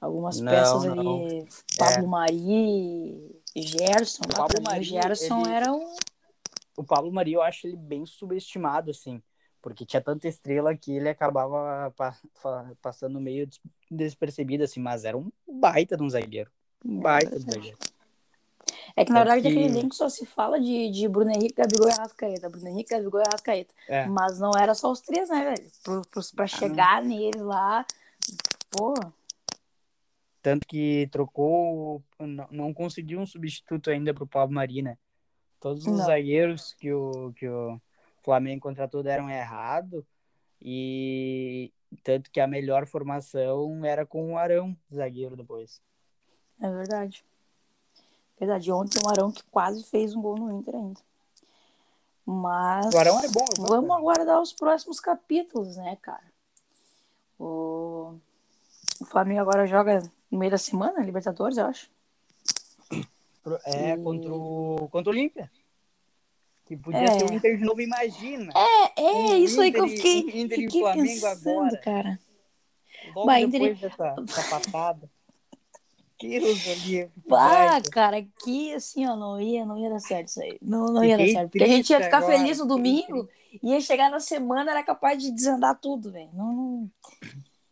[0.00, 0.92] Algumas Não, peças não.
[1.24, 1.44] ali,
[1.76, 5.94] Pablo Mari, Gerson, O Pablo pra Mari, Gerson ele- era um
[6.76, 9.20] O Pablo Mari, eu acho ele bem subestimado, assim.
[9.60, 11.92] Porque tinha tanta estrela que ele acabava
[12.80, 14.78] passando meio des- despercebido, assim.
[14.78, 16.48] Mas era um baita de um zagueiro.
[16.84, 17.76] Um baita de um zagueiro.
[18.96, 21.54] É que na Tanto verdade que- daquele elenco só se fala de, de Bruno Henrique,
[21.56, 22.48] Gabigol e Arrascaeta.
[22.48, 23.74] Bruno Henrique, Gabigol e Arrascaeta.
[23.88, 24.06] É.
[24.06, 25.70] Mas não era só os três, né, velho?
[25.82, 26.02] Pro,
[26.36, 27.84] pra chegar neles lá,
[28.70, 28.94] pô,
[30.48, 34.96] Tanto que trocou, não, não conseguiu um substituto ainda pro Pablo Mari, né?
[35.60, 36.06] Todos os Não.
[36.06, 37.78] zagueiros que o, que o
[38.24, 40.06] Flamengo contratou deram errado.
[40.58, 41.70] E
[42.02, 45.82] tanto que a melhor formação era com o Arão, zagueiro depois.
[46.62, 47.22] é verdade.
[48.40, 51.00] Verdade, ontem o Arão que quase fez um gol no Inter ainda.
[52.24, 53.44] Mas O Arão é bom.
[53.44, 53.92] gosto vamos dele.
[53.92, 56.24] aguardar os próximos capítulos, né, cara?
[57.38, 58.14] O,
[58.98, 61.90] o Flamengo agora joga no meio da semana, Libertadores, eu acho.
[63.64, 65.50] É, E- contra o, contra o Olímpia.
[66.66, 67.18] Que podia É.
[67.18, 68.52] ser o Inter de novo, imagina.
[68.54, 71.78] É, é Um isso aí que eu Inter fiquei, um Inter fiquei Flamengo pensando, agora.
[71.78, 72.20] cara.
[73.14, 75.10] Logo Bah, Inter depois dessa, dessa patada.
[76.20, 77.08] Deus ali.
[77.32, 80.58] Ah, cara, que assim, ó, não ia, não ia dar certo isso aí.
[80.60, 81.50] Não, não ia dar certo.
[81.52, 83.28] Porque a gente ia ficar agora, feliz no domingo,
[83.62, 86.28] ia chegar na semana, era capaz de desandar tudo, velho.
[86.34, 86.90] Não, não...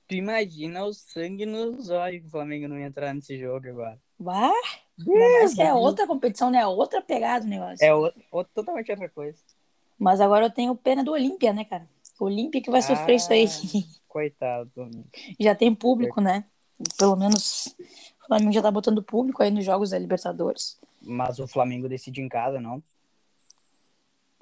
[0.08, 3.98] Tu imagina o sangue nos olhos que o Flamengo não ia entrar nesse jogo agora.
[4.18, 4.52] Bah,
[4.98, 6.64] mais que é outra competição, né?
[6.66, 7.84] Outra pegada o negócio.
[7.84, 8.22] É outro-
[8.54, 9.38] totalmente outra coisa.
[9.98, 11.88] Mas agora eu tenho pena do Olímpia, né, cara?
[12.20, 13.46] O Olímpia que vai sofrer isso aí.
[13.46, 13.96] Ah.
[14.08, 14.70] Coitado.
[15.38, 16.44] Já tem público, né?
[16.98, 17.74] Pelo menos
[18.22, 20.78] o Flamengo já tá botando público aí nos jogos da Libertadores.
[21.02, 22.82] Mas o Flamengo decide em casa, não?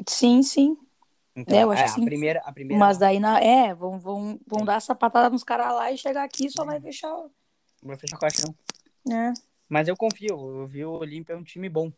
[0.09, 0.77] Sim, sim.
[1.37, 2.05] Então, É, eu acho que a sim.
[2.05, 3.41] primeira, a primeira Mas daí, na...
[3.41, 4.65] é, vão, vão, vão Sim.
[4.67, 7.13] dar essa patada nos caras lá e chegar aqui só vai fechar.
[7.13, 7.31] o-
[7.83, 8.55] vai fechar o caixão.
[9.05, 9.35] né?
[9.69, 11.91] Mas eu confio, eu vi o Olímpia é um time bom.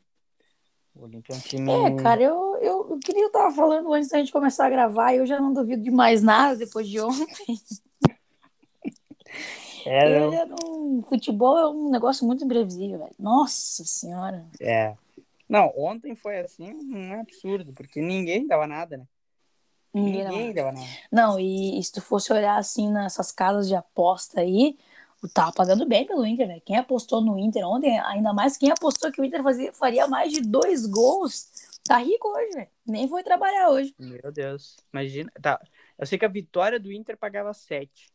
[0.95, 1.71] O Olímpia é um time.
[1.71, 5.13] É, cara, eu, eu, eu queria eu tava falando antes da gente começar a gravar
[5.13, 7.27] e eu já não duvido de mais nada depois de ontem.
[9.85, 13.15] É, Eu não- Futebol é um negócio muito imprevisível, velho.
[13.19, 14.47] Nossa senhora.
[14.61, 14.97] é.
[15.49, 19.07] Não, ontem foi assim, um absurdo, porque ninguém dava nada, né?
[20.03, 20.87] Ninguém Ninguém dava nada.
[21.11, 24.79] Não, e, e se tu fosse olhar assim nessas casas de aposta aí,
[25.33, 26.63] tava pagando bem pelo Inter, velho.
[26.65, 30.33] Quem apostou no Inter ontem, ainda mais quem apostou que o Inter fazia, faria mais
[30.33, 32.69] de dois gols, tá rico hoje, velho.
[32.87, 33.95] Nem foi trabalhar hoje.
[33.99, 34.77] Meu Deus.
[34.93, 35.33] Imagina.
[35.41, 35.61] Tá.
[35.99, 38.13] Eu sei que a vitória do Inter pagava 7.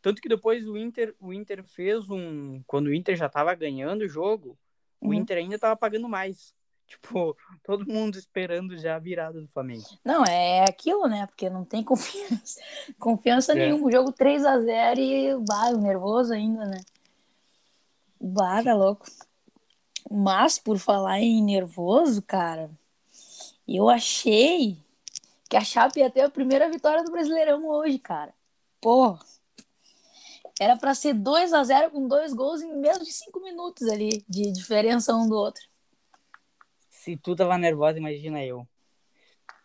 [0.00, 2.62] Tanto que depois o Inter, o Inter fez um.
[2.66, 4.56] Quando o Inter já tava ganhando o jogo,
[5.00, 5.14] o Uhum.
[5.14, 6.54] Inter ainda tava pagando mais.
[6.88, 9.84] Tipo, todo mundo esperando já a virada do Flamengo.
[10.04, 11.26] Não, é aquilo, né?
[11.26, 12.60] Porque não tem confiança,
[12.98, 13.56] confiança É.
[13.56, 13.86] nenhuma.
[13.86, 16.80] O jogo 3 a 0 e bah, nervoso ainda, né?
[18.20, 19.06] Bah, tá louco.
[20.10, 22.70] Mas por falar em nervoso, cara,
[23.66, 24.78] eu achei
[25.50, 28.32] que a Chape ia ter a primeira vitória do Brasileirão hoje, cara.
[28.80, 29.18] Pô,
[30.58, 34.24] era pra ser 2 a 0 com dois gols em menos de cinco minutos ali
[34.28, 35.67] de diferença um do outro.
[37.08, 38.68] Se tu tava nervosa, imagina eu.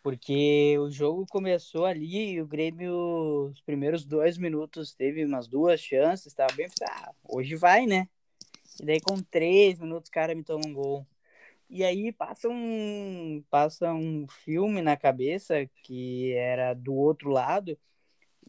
[0.02, 5.78] Porque o jogo começou ali e o Grêmio, os primeiros dois minutos, teve umas duas
[5.78, 8.08] chances, estava bem, ah, hoje vai, né?
[8.80, 11.06] E daí com três minutos o cara me toma um gol.
[11.68, 17.78] E aí passa um, passa um filme na cabeça que era do outro lado,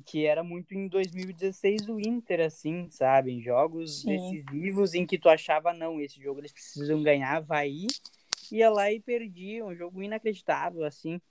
[0.06, 3.34] que era muito em 2016 o Inter, assim, sabe?
[3.34, 4.08] Em jogos Sim.
[4.08, 7.88] decisivos em que tu achava, não, esse jogo eles precisam ganhar, vai ir,
[8.52, 11.22] ia lá e perdia, um jogo inacreditável, assim.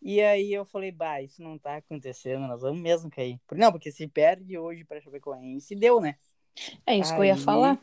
[0.00, 3.40] E aí eu falei, bah, isso não tá acontecendo, nós vamos mesmo cair.
[3.52, 6.16] Não, porque se perde hoje pra Chapecoense, deu, né?
[6.86, 7.16] É isso aí...
[7.16, 7.82] que eu ia falar.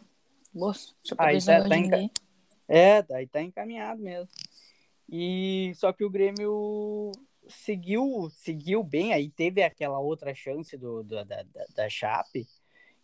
[0.53, 1.97] Nossa, aí tá, tá enca...
[2.67, 4.29] É, aí tá encaminhado mesmo.
[5.09, 7.11] E só que o Grêmio
[7.47, 12.47] seguiu, seguiu bem, aí teve aquela outra chance do, do da, da, da Chape,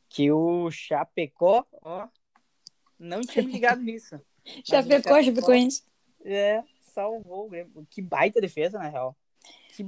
[0.08, 2.08] que o Chapecó, ó,
[2.98, 4.20] não tinha ligado nisso.
[4.64, 5.84] Chapecó, Chapecoense.
[6.24, 7.88] É, salvou o Grêmio.
[7.90, 9.16] Que baita defesa, na real.
[9.76, 9.86] Que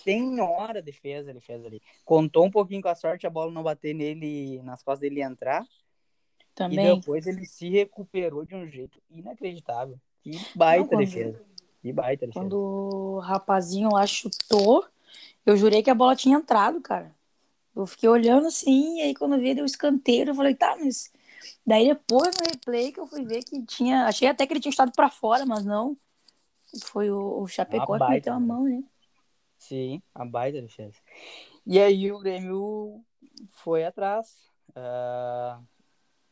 [0.00, 1.82] senhora defesa ele fez ali.
[2.04, 5.66] Contou um pouquinho com a sorte a bola não bater nele, nas costas dele entrar.
[6.54, 6.86] Também.
[6.86, 9.98] E depois ele se recuperou de um jeito inacreditável.
[10.22, 11.00] Que baita não, quando...
[11.00, 11.42] defesa.
[11.82, 12.44] Que baita defesa.
[12.44, 14.86] Quando o rapazinho lá chutou,
[15.44, 17.12] eu jurei que a bola tinha entrado, cara.
[17.74, 21.12] Eu fiquei olhando assim, e aí quando eu vi deu escanteio, eu falei, tá, mas.
[21.66, 24.06] Daí depois no replay que eu fui ver que tinha.
[24.06, 25.96] Achei até que ele tinha estado para fora, mas não.
[26.84, 28.82] Foi o, o Chapecó que meteu a mão, né?
[29.58, 30.98] Sim, a baita defesa.
[31.66, 33.02] E aí o Grêmio
[33.48, 34.52] foi atrás.
[34.70, 35.64] Uh,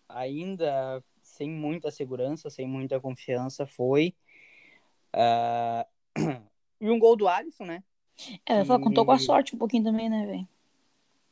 [0.09, 4.15] ainda sem muita segurança, sem muita confiança, foi.
[5.15, 5.87] Uh...
[6.81, 7.83] e um gol do Alisson, né?
[8.47, 8.67] É, e...
[8.67, 10.49] contou com a sorte um pouquinho também, né, velho?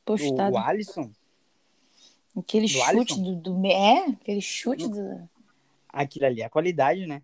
[0.04, 0.54] Postado.
[0.54, 1.12] O Alisson?
[2.36, 5.28] Aquele do chute do, do, É, aquele chute do.
[5.88, 7.22] Aquilo ali, a qualidade, né?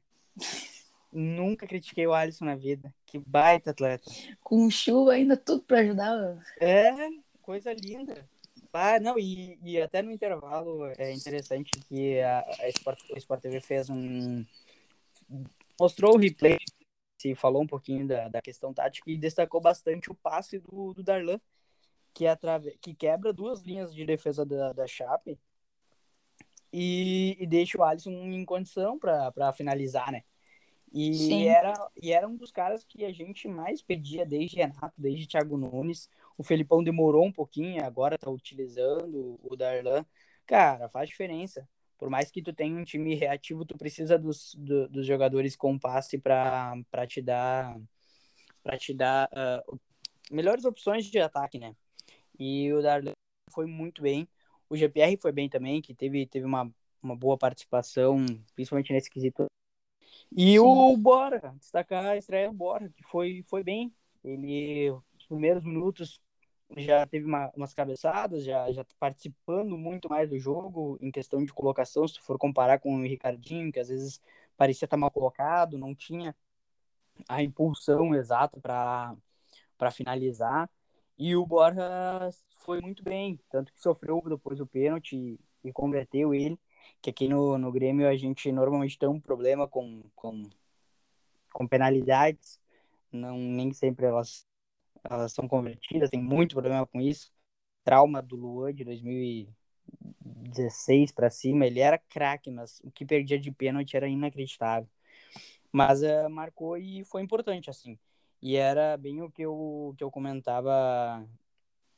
[1.13, 2.93] Nunca critiquei o Alisson na vida.
[3.07, 4.11] Que baita atleta.
[4.43, 6.45] Com chuva ainda, tudo pra ajudar.
[6.61, 6.93] É,
[7.41, 8.29] coisa linda.
[8.73, 13.41] Ah, não, e, e até no intervalo é interessante que a, a Sport, o Sport
[13.41, 14.45] TV fez um.
[15.81, 16.59] mostrou o replay,
[17.19, 21.03] se falou um pouquinho da, da questão tática e destacou bastante o passe do, do
[21.03, 21.41] Darlan,
[22.17, 25.39] que, atrave, que quebra duas linhas de defesa da, da Chape
[26.73, 30.25] e, e deixa o Alisson em condição para finalizar, né?
[30.91, 35.27] E era, e era um dos caras que a gente mais pedia desde Renato, desde
[35.27, 36.09] Thiago Nunes.
[36.39, 40.07] O Felipão demorou um pouquinho, agora tá utilizando o Darlan.
[40.47, 41.69] Cara, faz diferença.
[41.99, 45.79] Por mais que tu tenha um time reativo, tu precisa dos, do, dos jogadores com
[45.79, 47.79] passe para te dar
[48.63, 49.79] para te dar uh,
[50.31, 51.77] melhores opções de ataque, né?
[52.39, 53.13] E o Darlan
[53.51, 54.29] foi muito bem.
[54.69, 56.71] O GPR foi bem também, que teve, teve uma,
[57.03, 59.47] uma boa participação, principalmente nesse quesito.
[60.37, 60.59] E Sim.
[60.59, 63.95] o Bora, destacar a estreia do Bora, que foi, foi bem.
[64.25, 66.21] Ele, nos primeiros minutos,
[66.77, 71.45] já teve uma, umas cabeçadas, já, já tá participando muito mais do jogo em questão
[71.45, 74.21] de colocação, se for comparar com o Ricardinho, que às vezes
[74.57, 76.35] parecia estar mal colocado, não tinha
[77.29, 80.69] a impulsão exata para finalizar.
[81.19, 81.83] E o Borja
[82.65, 86.59] foi muito bem, tanto que sofreu depois o pênalti e converteu ele,
[87.01, 90.43] que aqui no, no Grêmio a gente normalmente tem um problema com, com,
[91.53, 92.61] com penalidades,
[93.11, 94.47] não nem sempre elas
[95.11, 97.33] elas são convertidas, tem muito problema com isso.
[97.85, 103.51] Trauma do Luan de 2016 para cima, ele era craque, mas o que perdia de
[103.53, 104.89] pênalti era inacreditável.
[105.73, 107.99] Mas uh, marcou e foi importante, assim.
[108.43, 111.27] E era bem o que eu, que eu comentava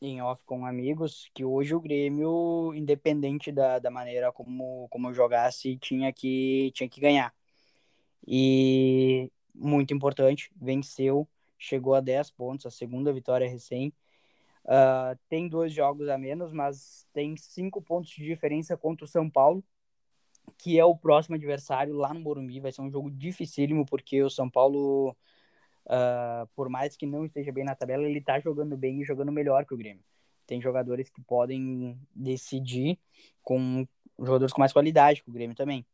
[0.00, 5.76] em off com amigos, que hoje o Grêmio, independente da, da maneira como, como jogasse,
[5.76, 7.34] tinha que, tinha que ganhar.
[8.26, 13.92] E muito importante, venceu chegou a 10 pontos, a segunda vitória recém.
[14.64, 19.28] Uh, tem dois jogos a menos, mas tem cinco pontos de diferença contra o São
[19.28, 19.64] Paulo,
[20.56, 22.60] que é o próximo adversário lá no Morumbi.
[22.60, 25.16] Vai ser um jogo dificílimo, porque o São Paulo,
[25.88, 29.32] uh, por mais que não esteja bem na tabela, ele está jogando bem e jogando
[29.32, 30.04] melhor que o Grêmio.
[30.46, 32.98] Tem jogadores que podem decidir
[33.42, 33.86] com
[34.18, 35.86] jogadores com mais qualidade que o Grêmio também.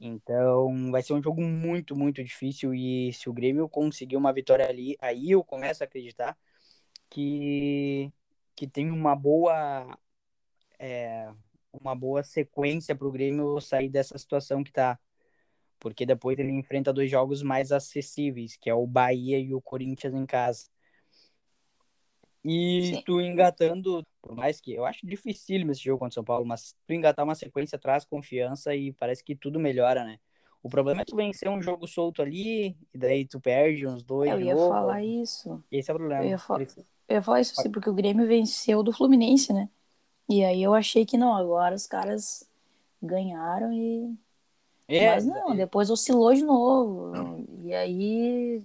[0.00, 2.74] Então, vai ser um jogo muito, muito difícil.
[2.74, 6.36] E se o Grêmio conseguir uma vitória ali, aí eu começo a acreditar
[7.08, 8.12] que,
[8.56, 9.98] que tem uma boa,
[10.78, 11.30] é,
[11.72, 14.98] uma boa sequência para o Grêmio sair dessa situação que está.
[15.84, 20.14] Porque depois ele enfrenta dois jogos mais acessíveis, que é o Bahia e o Corinthians
[20.14, 20.64] em casa.
[22.42, 23.02] E Sim.
[23.04, 26.74] tu engatando, por mais que eu acho difícil esse jogo contra o São Paulo, mas
[26.86, 30.18] tu engatar uma sequência traz confiança e parece que tudo melhora, né?
[30.62, 34.30] O problema é tu vencer um jogo solto ali, e daí tu perde uns dois
[34.30, 34.68] Eu ia novo.
[34.68, 35.62] falar isso.
[35.70, 36.24] Esse é o problema.
[36.24, 36.58] Eu ia fa-
[37.08, 39.68] Eu ia falar isso assim, porque o Grêmio venceu do Fluminense, né?
[40.28, 42.48] E aí eu achei que não, agora os caras
[43.02, 44.16] ganharam e.
[44.88, 47.12] É, Mas não, depois oscilou de novo.
[47.62, 48.62] E aí.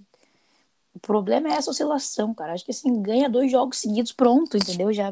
[0.94, 2.52] O problema é essa oscilação, cara.
[2.52, 4.92] Acho que assim, ganha dois jogos seguidos, pronto, entendeu?
[4.92, 5.08] Já.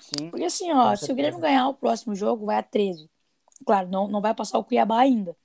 [0.00, 0.30] sim.
[0.30, 3.08] Porque assim, ó, se o Grêmio ganhar o próximo jogo, vai a 13.
[3.64, 5.36] Claro, não, não vai passar o Cuiabá ainda,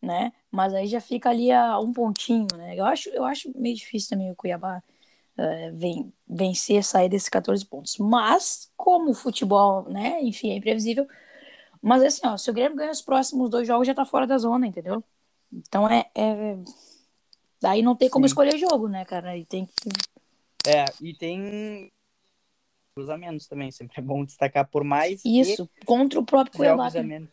[0.00, 0.32] né?
[0.50, 2.74] Mas aí já fica ali a um pontinho, né?
[2.76, 4.82] Eu acho, eu acho meio difícil também o Cuiabá
[5.36, 7.98] eh, ven- vencer, sair desses 14 pontos.
[7.98, 11.06] Mas, como o futebol, né, enfim, é imprevisível.
[11.86, 14.36] Mas assim, ó, se o Grêmio ganha os próximos dois jogos, já tá fora da
[14.36, 15.04] zona, entendeu?
[15.52, 16.10] Então é.
[16.16, 16.58] é...
[17.62, 18.32] Daí não tem como Sim.
[18.32, 19.30] escolher jogo, né, cara?
[19.30, 19.88] Aí tem que.
[20.68, 21.88] É, e tem
[22.96, 26.90] cruzamentos também, sempre é bom destacar por mais que Isso, contra o próprio Cuiabá.
[27.04, 27.30] menos.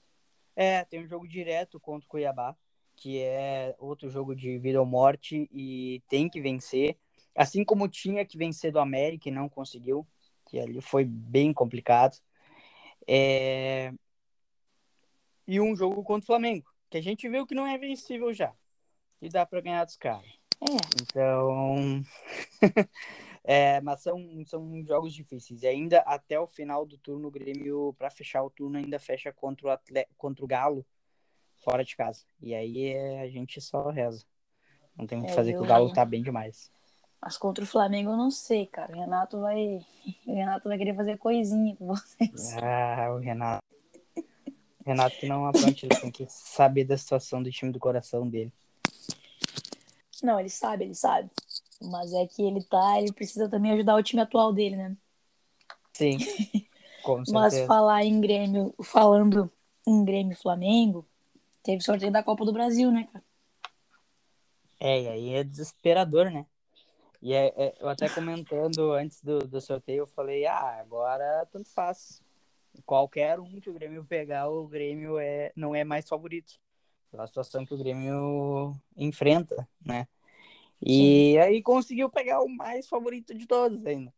[0.55, 2.55] É, tem um jogo direto contra o Cuiabá,
[2.95, 6.95] que é outro jogo de vida ou morte e tem que vencer.
[7.35, 10.05] Assim como tinha que vencer do América e não conseguiu,
[10.45, 12.19] que ali foi bem complicado.
[13.07, 13.91] É...
[15.47, 18.53] E um jogo contra o Flamengo, que a gente viu que não é vencível já.
[19.21, 20.25] E dá para ganhar dos caras.
[20.61, 22.03] É, Então.
[23.43, 25.63] é, mas são, são jogos difíceis.
[25.63, 29.31] E ainda até o final do turno, o Grêmio, para fechar o turno, ainda fecha
[29.31, 30.05] contra o, Atle...
[30.17, 30.85] contra o Galo,
[31.63, 32.25] fora de casa.
[32.41, 34.25] E aí é, a gente só reza.
[34.97, 36.71] Não tem o que É, fazer, que o Galo tá bem demais.
[37.21, 38.91] Mas contra o Flamengo eu não sei, cara.
[38.91, 39.79] O Renato vai.
[40.27, 42.57] O Renato vai querer fazer coisinha com vocês.
[42.61, 43.72] Ah, o Renato.
[44.85, 48.51] Renato que não apronte, ele tem que saber da situação do time do coração dele.
[50.21, 51.29] Não, ele sabe, ele sabe.
[51.81, 54.97] Mas é que ele tá, ele precisa também ajudar o time atual dele, né?
[55.93, 56.17] Sim,
[57.03, 57.67] com Mas certeza.
[57.67, 59.51] falar em Grêmio, falando
[59.87, 61.05] em Grêmio Flamengo,
[61.61, 63.23] teve sorteio da Copa do Brasil, né, cara?
[64.79, 66.45] É, e aí é desesperador, né?
[67.21, 71.69] E é, é- eu até comentando antes do, do sorteio, eu falei, ah, agora tanto
[71.69, 72.21] faz.
[72.85, 76.53] Qualquer um que o Grêmio pegar, o Grêmio é, não é mais favorito.
[77.11, 80.07] Pela situação que o Grêmio enfrenta, né?
[80.81, 84.13] E aí conseguiu pegar o mais favorito de todos ainda.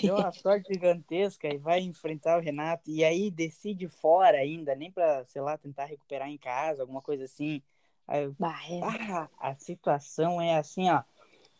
[0.00, 2.90] Deu uma sorte gigantesca e vai enfrentar o Renato.
[2.90, 7.24] E aí decide fora ainda, nem pra, sei lá, tentar recuperar em casa, alguma coisa
[7.24, 7.62] assim.
[8.06, 8.80] Aí é.
[8.82, 11.02] ah, a situação é assim, ó.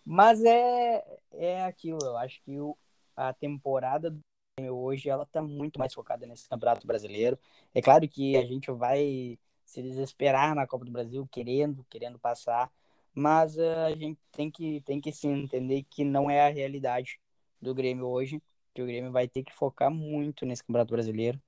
[0.04, 2.78] Mas é, é aquilo, eu acho que o,
[3.16, 4.20] a temporada do
[4.64, 7.38] hoje ela tá muito mais focada nesse Campeonato Brasileiro.
[7.74, 12.72] É claro que a gente vai se desesperar na Copa do Brasil, querendo, querendo passar,
[13.14, 17.20] mas eh, a gente tem que, tem que sim entender que não é a realidade
[17.60, 18.42] do Grêmio hoje,
[18.74, 21.40] que o Grêmio vai ter que focar muito nesse Campeonato Brasileiro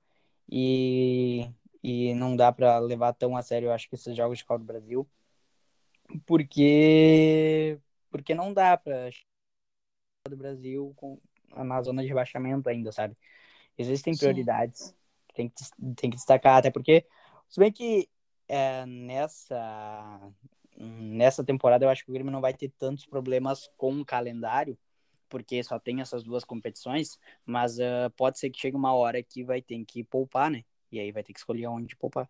[0.51, 1.51] e,
[1.83, 4.59] e não dá para levar tão a sério, eu acho que esses jogos de Copa
[4.61, 5.09] do Brasil,
[6.27, 7.79] porque
[8.11, 9.11] porque não dá para
[10.29, 11.19] do Brasil com
[11.57, 13.17] na zona de rebaixamento ainda, sabe?
[13.77, 14.21] Existem Sim.
[14.21, 14.95] prioridades
[15.29, 17.07] que tem que tem que destacar, até porque
[17.49, 18.09] se bem que
[18.49, 20.33] é, nessa
[20.77, 24.79] nessa temporada eu acho que o Grêmio não vai ter tantos problemas com o calendário,
[25.29, 29.45] porque só tem essas duas competições, mas ah, pode ser que chegue uma hora que
[29.45, 30.65] vai ter que poupar, né?
[30.91, 32.29] E aí vai ter que escolher onde poupar.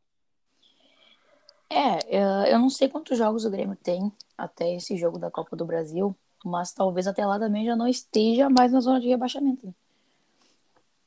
[1.70, 5.66] É, eu não sei quantos jogos o Grêmio tem até esse jogo da Copa do
[5.66, 9.66] Brasil, mas talvez até lá também já não esteja mais na zona de rebaixamento.
[9.66, 9.74] né?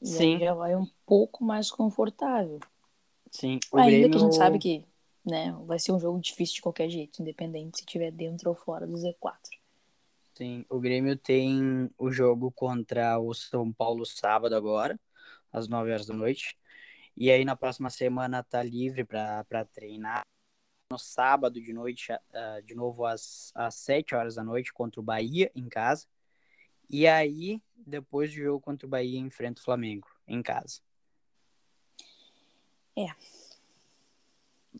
[0.02, 0.39] Aí Sim.
[0.39, 2.60] já vai um pouco mais confortável.
[3.32, 4.86] Sim, o Ainda Grêmio que a gente sabe que
[5.26, 8.88] né, vai ser um jogo difícil de qualquer jeito, independente se estiver dentro ou fora
[8.88, 9.38] do Z4.
[10.34, 15.00] Sim, o Grêmio tem o jogo contra o São Paulo sábado agora,
[15.52, 16.58] às 9 horas da noite.
[17.15, 20.26] E aí na próxima semana tá livre para treinar.
[20.91, 25.04] No sábado de noite, ah, de novo às, às 7 horas da noite, contra o
[25.04, 26.06] Bahia em casa.
[26.89, 30.82] E aí, depois do jogo contra o Bahia, enfrenta o Flamengo em casa.
[32.97, 33.08] É.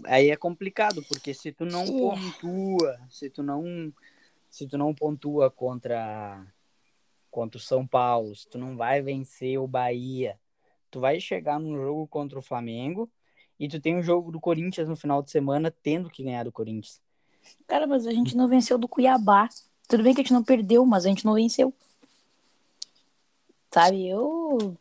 [0.04, 1.86] Aí é complicado, porque se tu não É.
[1.86, 3.94] pontua, se tu não,
[4.50, 6.46] se tu não pontua contra
[7.30, 10.38] contra o São Paulo, se tu não vai vencer o Bahia,
[10.90, 13.10] tu vai chegar num jogo contra o Flamengo
[13.62, 16.52] e tu tem o jogo do Corinthians no final de semana tendo que ganhar do
[16.52, 17.00] Corinthians.
[17.68, 19.48] Cara, mas a gente não venceu do Cuiabá.
[19.88, 21.72] Tudo bem que a gente não perdeu, mas a gente não venceu.
[23.72, 24.76] Sabe, eu.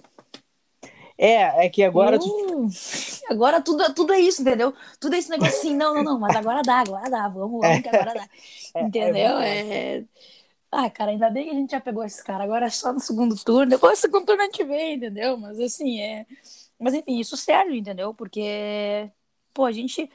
[1.19, 2.69] É, é que agora tu eu...
[3.29, 4.73] Agora tudo, tudo é isso, entendeu?
[4.99, 7.83] Tudo é esse negócio assim, não, não, não, mas agora dá, agora dá, vamos, vamos
[7.83, 8.29] que agora dá.
[8.75, 9.39] É, Entendeu?
[9.41, 10.05] é É.
[10.73, 12.45] Ah, cara, ainda bem que a gente já pegou esses caras.
[12.45, 13.69] Agora é só no segundo turno.
[13.69, 15.37] Depois do segundo turno a gente vê, entendeu?
[15.37, 16.25] Mas assim, é.
[16.81, 18.15] Mas enfim, isso serve, entendeu?
[18.15, 19.11] Porque,
[19.53, 20.11] pô, a gente.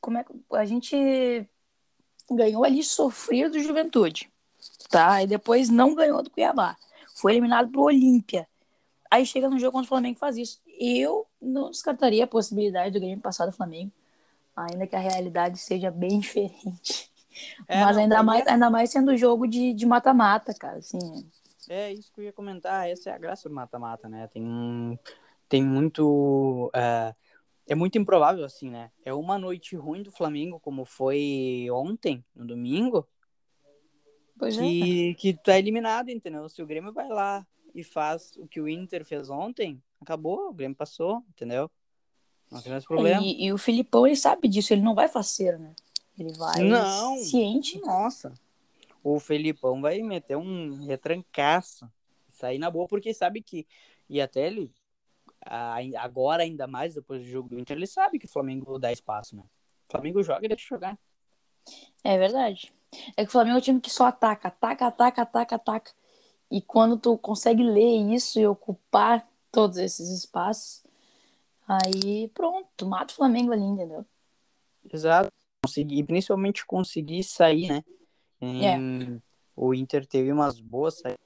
[0.00, 1.48] como é que a gente
[2.28, 4.28] ganhou ali sofrido do Juventude,
[4.90, 5.22] tá?
[5.22, 6.76] E depois não ganhou do Cuiabá.
[7.14, 8.48] Foi eliminado pro Olímpia.
[9.08, 10.60] Aí chega no jogo contra o Flamengo faz isso.
[10.80, 13.92] Eu não descartaria a possibilidade do Grêmio passar do Flamengo,
[14.56, 17.12] ainda que a realidade seja bem diferente.
[17.68, 20.98] É, Mas não, ainda, mais, ainda mais sendo jogo de mata-mata, cara, assim.
[21.68, 24.26] É isso que eu ia comentar, essa é a graça do mata-mata, né?
[24.26, 24.98] Tem,
[25.52, 26.70] tem muito...
[26.74, 27.14] Uh,
[27.68, 28.90] é muito improvável, assim, né?
[29.04, 33.06] É uma noite ruim do Flamengo, como foi ontem, no domingo,
[34.38, 35.14] pois que, é.
[35.14, 36.48] que tá eliminado, entendeu?
[36.48, 40.54] Se o Grêmio vai lá e faz o que o Inter fez ontem, acabou, o
[40.54, 41.70] Grêmio passou, entendeu?
[42.50, 43.22] Não tem mais problema.
[43.22, 45.74] E, e o Filipão, ele sabe disso, ele não vai faceiro, né?
[46.18, 47.18] Ele vai não.
[47.18, 47.78] ciente.
[47.82, 48.32] Nossa.
[49.04, 51.86] O Felipão vai meter um retrancaço.
[52.30, 53.66] Sair na boa, porque sabe que.
[54.08, 54.72] E até ele.
[55.98, 59.36] Agora, ainda mais depois do jogo do Inter, ele sabe que o Flamengo dá espaço,
[59.36, 59.42] né?
[59.88, 60.98] O Flamengo joga e deixa jogar.
[62.04, 62.72] É verdade.
[63.16, 65.92] É que o Flamengo é um time que só ataca, ataca, ataca, ataca, ataca.
[66.50, 70.84] E quando tu consegue ler isso e ocupar todos esses espaços,
[71.66, 74.04] aí pronto, mata o Flamengo ali, entendeu?
[74.92, 75.30] Exato.
[75.64, 77.84] Conseguir, principalmente conseguir sair, né?
[78.40, 78.66] Em...
[79.16, 79.20] É.
[79.54, 81.20] O Inter teve umas boas saídas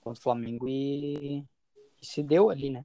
[0.00, 1.44] contra o Flamengo e...
[2.00, 2.84] e se deu ali, né?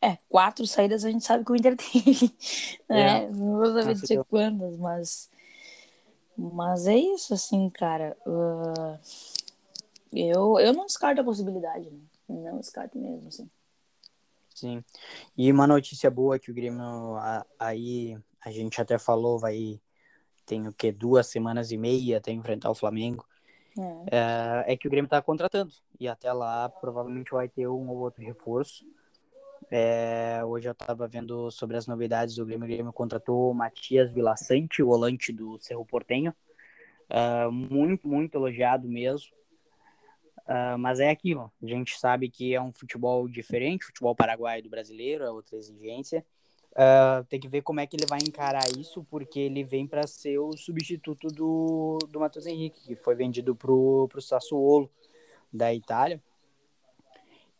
[0.00, 2.32] É, quatro saídas a gente sabe que o Inter teve.
[2.88, 3.24] Né?
[3.24, 3.30] É.
[3.30, 5.30] Não vou saber dizer quantas, mas.
[6.36, 8.16] Mas é isso, assim, cara.
[8.26, 8.98] Uh...
[10.12, 12.00] Eu, eu não descarto a possibilidade, né?
[12.28, 13.50] Não descarto mesmo, assim.
[14.54, 14.82] Sim.
[15.36, 17.16] E uma notícia boa que o Grêmio
[17.58, 19.80] aí, a gente até falou, vai.
[20.46, 20.92] Tem o que?
[20.92, 23.26] Duas semanas e meia até enfrentar o Flamengo.
[23.78, 24.64] É.
[24.68, 25.72] é, é que o Grêmio tá contratando.
[25.98, 28.84] E até lá provavelmente vai ter um ou outro reforço.
[29.70, 32.64] É, hoje eu estava vendo sobre as novidades do Grêmio.
[32.64, 36.34] O Grêmio contratou o Matias Vilaçante, o volante do Cerro Portenho.
[37.08, 39.36] Uh, muito, muito elogiado mesmo.
[40.46, 44.68] Uh, mas é aquilo, a gente sabe que é um futebol diferente, futebol paraguaio do
[44.68, 46.24] brasileiro, é outra exigência.
[46.76, 50.06] Uh, tem que ver como é que ele vai encarar isso, porque ele vem para
[50.06, 54.90] ser o substituto do, do Matheus Henrique, que foi vendido para o Sassuolo
[55.50, 56.22] da Itália.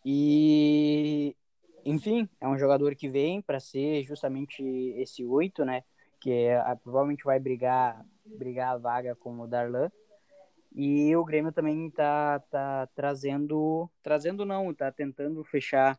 [0.04, 1.34] E,
[1.82, 4.62] enfim, é um jogador que vem para ser justamente
[4.98, 5.82] esse oito, né?
[6.20, 9.90] Que é, provavelmente vai brigar, brigar a vaga com o Darlan.
[10.74, 15.98] E o Grêmio também tá, tá trazendo, trazendo não, tá tentando fechar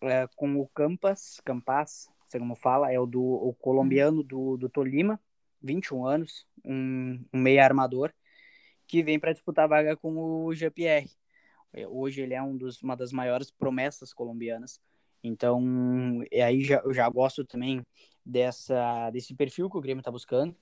[0.00, 4.68] é, com o Campas, Campas, sei como fala, é o do o colombiano do, do
[4.68, 5.20] Tolima,
[5.62, 8.12] 21 anos, um, um meia armador,
[8.86, 11.10] que vem para disputar a vaga com o GPR.
[11.72, 14.80] É, hoje ele é um dos, uma das maiores promessas colombianas.
[15.22, 17.84] Então, aí já, eu já gosto também
[18.24, 20.56] dessa, desse perfil que o Grêmio está buscando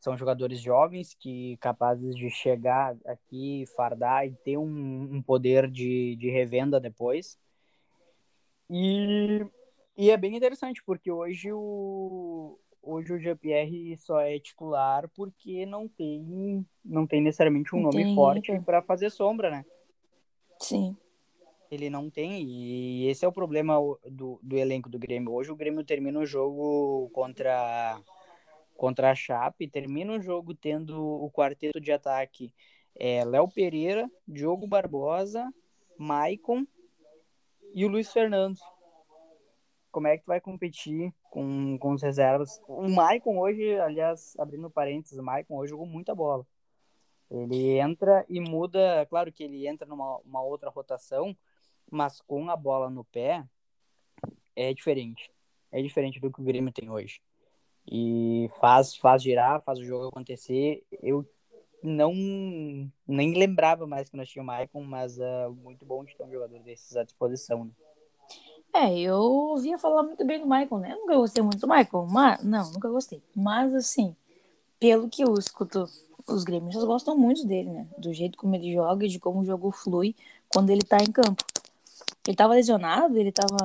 [0.00, 6.16] são jogadores jovens que capazes de chegar aqui, fardar e ter um, um poder de,
[6.16, 7.38] de revenda depois.
[8.70, 9.44] E,
[9.96, 15.88] e é bem interessante, porque hoje o, hoje o GPR só é titular porque não
[15.88, 19.64] tem, não tem necessariamente um nome forte para fazer sombra, né?
[20.58, 20.96] Sim.
[21.70, 23.76] Ele não tem, e esse é o problema
[24.10, 25.32] do, do elenco do Grêmio.
[25.32, 28.00] Hoje o Grêmio termina o jogo contra
[28.76, 32.50] contra a Chape, termina o jogo tendo o quarteto de ataque
[32.96, 35.52] é, Léo Pereira, Diogo Barbosa,
[35.98, 36.66] Maicon
[37.74, 38.58] e o Luiz Fernando.
[39.90, 42.60] Como é que tu vai competir com, com os reservas?
[42.68, 46.46] O Maicon hoje, aliás, abrindo parênteses, o Maicon hoje jogou muita bola.
[47.30, 51.36] Ele entra e muda, claro que ele entra numa uma outra rotação,
[51.90, 53.44] mas com a bola no pé
[54.56, 55.30] é diferente.
[55.72, 57.20] É diferente do que o Grêmio tem hoje
[57.90, 60.84] e faz faz girar, faz o jogo acontecer.
[61.02, 61.28] Eu
[61.82, 62.12] não
[63.06, 66.22] nem lembrava mais que nós tínhamos o Maicon, mas é uh, muito bom de ter
[66.22, 67.64] um jogador desses à disposição.
[67.64, 67.70] Né?
[68.72, 70.92] É, eu ouvia falar muito bem do Maicon, né?
[70.92, 73.22] Eu nunca gostei muito do Maicon, mas não, nunca gostei.
[73.34, 74.14] Mas assim,
[74.78, 75.84] pelo que eu escuto,
[76.28, 77.86] os gremistas gostam muito dele, né?
[77.98, 80.14] Do jeito como ele joga de como o jogo flui
[80.48, 81.44] quando ele tá em campo.
[82.26, 83.56] Ele tava lesionado, ele tava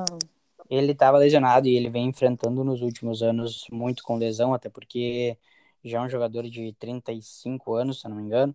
[0.68, 5.36] ele estava lesionado e ele vem enfrentando nos últimos anos muito com lesão, até porque
[5.84, 8.54] já é um jogador de 35 anos, se eu não me engano,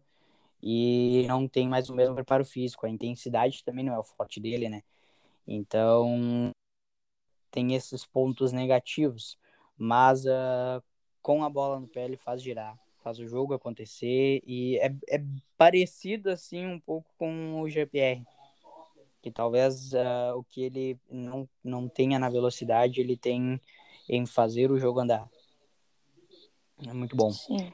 [0.61, 2.85] e não tem mais o mesmo preparo físico.
[2.85, 4.83] A intensidade também não é o forte dele, né?
[5.53, 6.51] Então,
[7.49, 9.37] tem esses pontos negativos,
[9.77, 10.81] mas uh,
[11.21, 15.23] com a bola no pé ele faz girar, faz o jogo acontecer e é, é
[15.57, 18.23] parecido assim um pouco com o GPR
[19.21, 23.61] que talvez uh, o que ele não, não tenha na velocidade, ele tem
[24.09, 25.29] em fazer o jogo andar.
[26.87, 27.31] É muito bom.
[27.31, 27.71] Sim.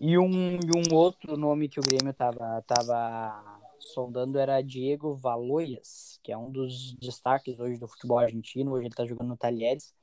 [0.00, 3.51] E um, e um outro nome que o Grêmio tava, tava
[3.82, 8.72] sondando era Diego Valoias, que é um dos destaques hoje do futebol argentino.
[8.72, 9.94] Hoje ele tá jogando no Talheres.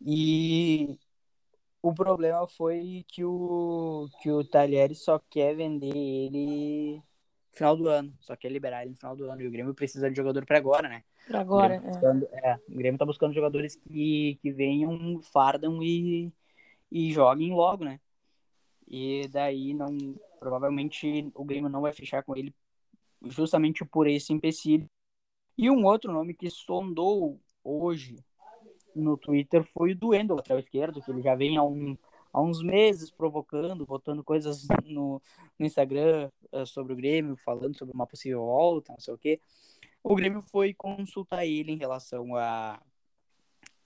[0.00, 0.98] E
[1.80, 7.02] o problema foi que o, que o Talheres só quer vender ele no
[7.52, 8.12] final do ano.
[8.20, 9.42] Só quer liberar ele no final do ano.
[9.42, 11.04] E o Grêmio precisa de jogador para agora, né?
[11.26, 11.92] Pra agora, o Grêmio, é.
[11.92, 16.32] tá buscando, é, o Grêmio tá buscando jogadores que, que venham, fardam e,
[16.90, 18.00] e joguem logo, né?
[18.88, 19.96] E daí não.
[20.40, 22.52] Provavelmente o Grêmio não vai fechar com ele
[23.26, 24.88] justamente por esse empecilho.
[25.56, 28.16] E um outro nome que sondou hoje
[28.94, 31.96] no Twitter foi o do Endo, lateral esquerdo, que ele já vem há, um,
[32.32, 35.20] há uns meses provocando, botando coisas no,
[35.58, 39.40] no Instagram uh, sobre o Grêmio, falando sobre uma possível volta, não sei o quê.
[40.02, 42.82] O Grêmio foi consultar ele em relação a,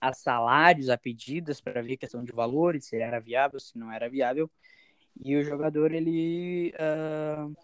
[0.01, 4.09] a salários, a pedidas, para ver questão de valores, se era viável, se não era
[4.09, 4.49] viável.
[5.23, 7.55] E o jogador, ele uh,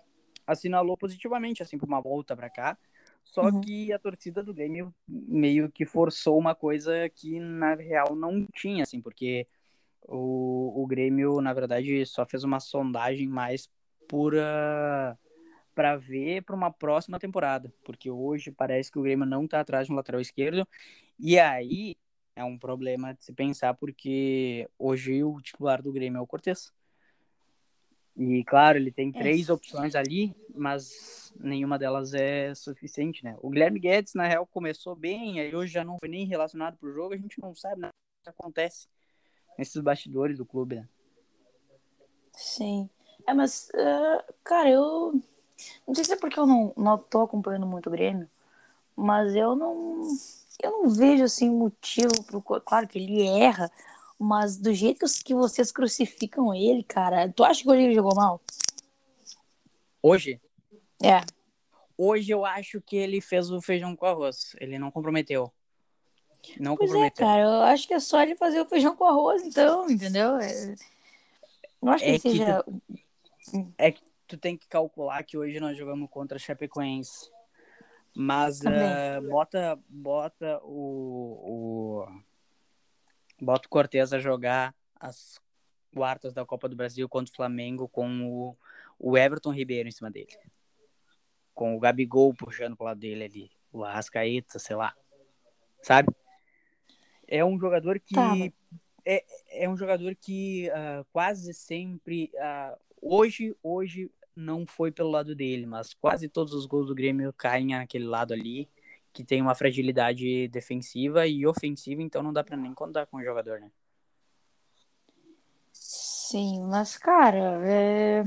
[0.47, 2.77] assinalou positivamente, assim, por uma volta para cá.
[3.23, 3.61] Só Uhum.
[3.61, 8.83] que a torcida do Grêmio meio que forçou uma coisa que na real não tinha,
[8.83, 9.47] assim, porque
[10.01, 13.69] o, o Grêmio, na verdade, só fez uma sondagem mais
[14.07, 15.17] pura
[15.75, 19.87] para ver para uma próxima temporada, porque hoje parece que o Grêmio não tá atrás
[19.87, 20.67] de um lateral esquerdo,
[21.19, 21.95] e aí
[22.35, 26.71] é um problema de se pensar, porque hoje o titular do Grêmio é o Cortez.
[28.15, 33.35] E claro, ele tem três opções ali, mas nenhuma delas é suficiente, né?
[33.41, 36.93] O Guilherme Guedes, na real, começou bem, aí hoje já não foi nem relacionado pro
[36.93, 37.93] jogo, a gente não sabe nada
[38.23, 38.87] que acontece
[39.57, 40.87] nesses bastidores do clube, né?
[42.33, 42.89] Sim.
[43.27, 45.21] É, mas, uh, cara, eu.
[45.87, 48.29] Não sei se é porque eu não, não tô acompanhando muito o Grêmio,
[48.95, 50.01] mas eu não.
[50.61, 52.41] Eu não vejo, assim, motivo pro.
[52.41, 53.71] Claro que ele erra,
[54.19, 58.41] mas do jeito que vocês crucificam ele, cara, tu acha que hoje ele jogou mal?
[60.01, 60.39] Hoje?
[61.01, 61.21] É.
[61.97, 64.55] Hoje eu acho que ele fez o feijão com arroz.
[64.59, 65.51] Ele não comprometeu.
[66.59, 67.25] Não Pois é, comprometeu.
[67.25, 70.37] cara, eu acho que é só ele fazer o feijão com arroz, então, entendeu?
[70.37, 70.75] É...
[71.81, 72.65] Não acho que É que seja.
[73.77, 77.29] É que tu tem que calcular que hoje nós jogamos contra a Chapecoense.
[78.15, 82.07] Mas ah, bota, bota o, o.
[83.43, 85.39] Bota o Cortez a jogar as
[85.93, 88.57] quartas da Copa do Brasil contra o Flamengo com o,
[88.97, 90.35] o Everton Ribeiro em cima dele.
[91.53, 93.51] Com o Gabigol puxando pro lado dele ali.
[93.71, 94.95] O Arrascaeta, sei lá.
[95.81, 96.13] Sabe?
[97.27, 98.15] É um jogador que.
[98.15, 98.33] Tá,
[99.05, 102.31] é, é um jogador que ah, quase sempre.
[102.39, 107.31] ah, hoje, hoje não foi pelo lado dele, mas quase todos os gols do Grêmio
[107.33, 108.69] caem naquele lado ali,
[109.13, 113.23] que tem uma fragilidade defensiva e ofensiva, então não dá pra nem contar com o
[113.23, 113.71] jogador, né?
[115.71, 118.25] Sim, mas, cara, é...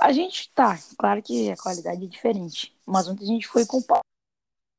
[0.00, 3.78] a gente tá, claro que a qualidade é diferente, mas ontem a gente foi com
[3.78, 4.00] o pau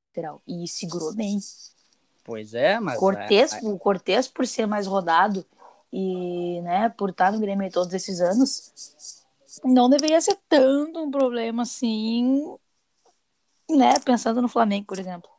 [0.09, 1.39] lateral e segurou bem.
[2.25, 2.99] Pois é, mas.
[2.99, 5.45] Cortez, é, o Cortez, por ser mais rodado
[5.93, 9.23] e, né, por estar no Grêmio todos esses anos,
[9.63, 12.57] não deveria ser tanto um problema assim,
[13.69, 15.29] né, pensando no Flamengo, por exemplo.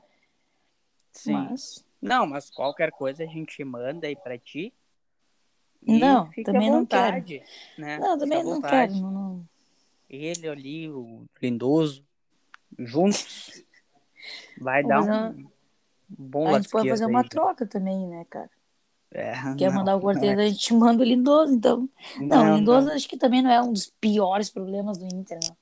[1.13, 1.33] sim.
[1.33, 4.73] Mas, Não, mas qualquer coisa a gente manda aí pra ti.
[5.83, 7.43] Não, também à não vontade,
[7.77, 7.99] Né?
[7.99, 8.93] não, também não vontade.
[8.93, 9.49] quero, não, não.
[10.11, 12.05] Ele ali, o Lindoso,
[12.79, 13.63] juntos,
[14.59, 15.51] vai Vamos dar fazer um
[16.09, 17.29] bom A gente pode fazer aí, uma né?
[17.29, 18.51] troca também, né, cara?
[19.11, 21.89] É, Quer não, mandar o não é- a gente manda o Lindoso, então.
[22.21, 22.95] Não, o não, Lindoso não.
[22.95, 25.57] acho que também não é um dos piores problemas do Inter, não.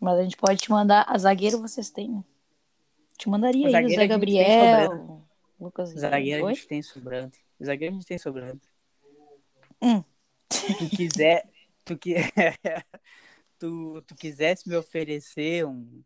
[0.00, 1.04] Mas a gente pode te mandar.
[1.08, 2.24] A zagueiro vocês têm, né?
[3.16, 5.26] Te mandaria aí o Zagueiro Zé Gabriel,
[5.60, 7.32] Lucas Zagueiro a gente tem sobrando.
[7.62, 8.60] Zagueiro a gente tem sobrando.
[9.82, 10.04] Hum.
[10.48, 11.48] Tu quiser,
[11.84, 12.14] tu, que...
[13.58, 16.02] tu, tu quisesse me oferecer um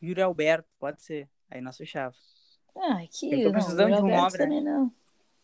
[0.00, 1.28] Yuri Alberto, pode ser.
[1.50, 2.14] Aí nós fechava.
[2.76, 4.60] Ah, que Eu tô não, precisando o de um nove, né?
[4.60, 4.92] não.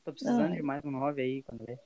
[0.05, 0.57] Tô precisando Não.
[0.57, 1.79] de mais um 9 aí, quando vê.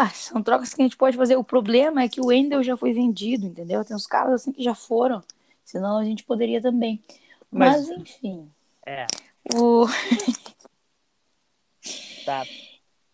[0.00, 1.34] Ah, são trocas que a gente pode fazer.
[1.36, 3.84] O problema é que o Wendel já foi vendido, entendeu?
[3.84, 5.22] Tem uns caras assim que já foram.
[5.64, 7.02] Senão a gente poderia também.
[7.50, 8.48] Mas, Mas- enfim.
[8.86, 9.06] É,
[9.54, 9.86] O...
[12.24, 12.44] tá.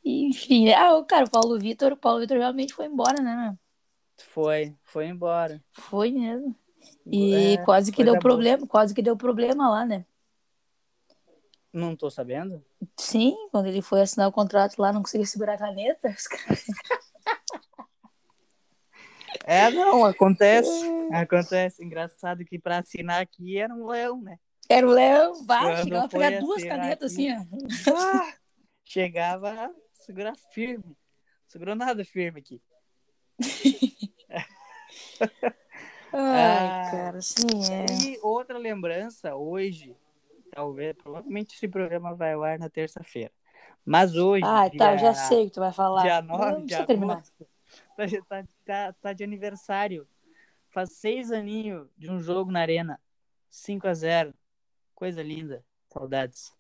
[0.05, 3.57] Enfim, ah, o cara, o Paulo Vitor, o Paulo Vitor realmente foi embora, né?
[4.19, 5.63] Foi, foi embora.
[5.73, 6.55] Foi mesmo.
[7.11, 8.21] E É, quase que deu boa.
[8.21, 10.05] problema, quase que deu problema lá, né?
[11.75, 12.65] Não tô sabendo?
[12.97, 16.15] Sim, quando ele foi assinar o contrato lá, não conseguia segurar a caneta.
[19.45, 20.71] É, não, acontece.
[21.13, 21.85] Acontece.
[21.85, 24.39] Engraçado que pra assinar aqui era um leão, né?
[24.69, 27.29] Era o Léo, vai, Quando chegava a foi pegar duas canetas aqui.
[27.29, 27.47] assim,
[27.91, 27.95] ó.
[27.97, 28.35] Ah,
[28.85, 30.97] chegava a segurar firme.
[31.49, 32.63] Segurou nada firme aqui.
[36.13, 37.87] Ai, Ah, cara, sim, é.
[38.15, 39.97] E outra lembrança, hoje,
[40.55, 43.33] talvez, provavelmente esse programa vai ao ar na terça-feira.
[43.85, 46.03] Mas hoje, Ai, tá, eu já dia- sei o que tu vai falar.
[46.03, 47.15] dia Não 9 de precisa terminar.
[47.17, 47.47] agosto,
[48.29, 50.07] tá, tá, tá, tá de aniversário.
[50.71, 53.01] Faz seis aninhos de um jogo na arena.
[53.51, 54.35] 5 a 0
[54.95, 55.65] Coisa linda.
[55.93, 56.53] Saudades.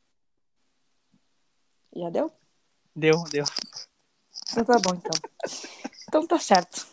[1.96, 2.32] Já deu?
[2.94, 3.44] Deu, deu.
[4.52, 5.10] Então tá bom, então.
[6.06, 6.86] Então tá certo.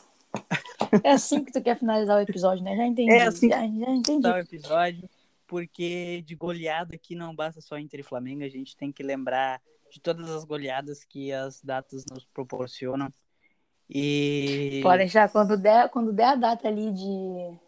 [1.04, 2.76] É assim que tu quer finalizar o episódio, né?
[2.76, 3.12] Já entendi.
[3.12, 4.24] É assim já, já entendi.
[4.24, 5.08] Tá o episódio,
[5.52, 9.62] porque de goleada aqui não basta só Inter e Flamengo, a gente tem que lembrar
[9.92, 13.12] de todas as goleadas que as datas nos proporcionam.
[13.90, 17.60] E Pode deixar, quando der, quando der a data ali de,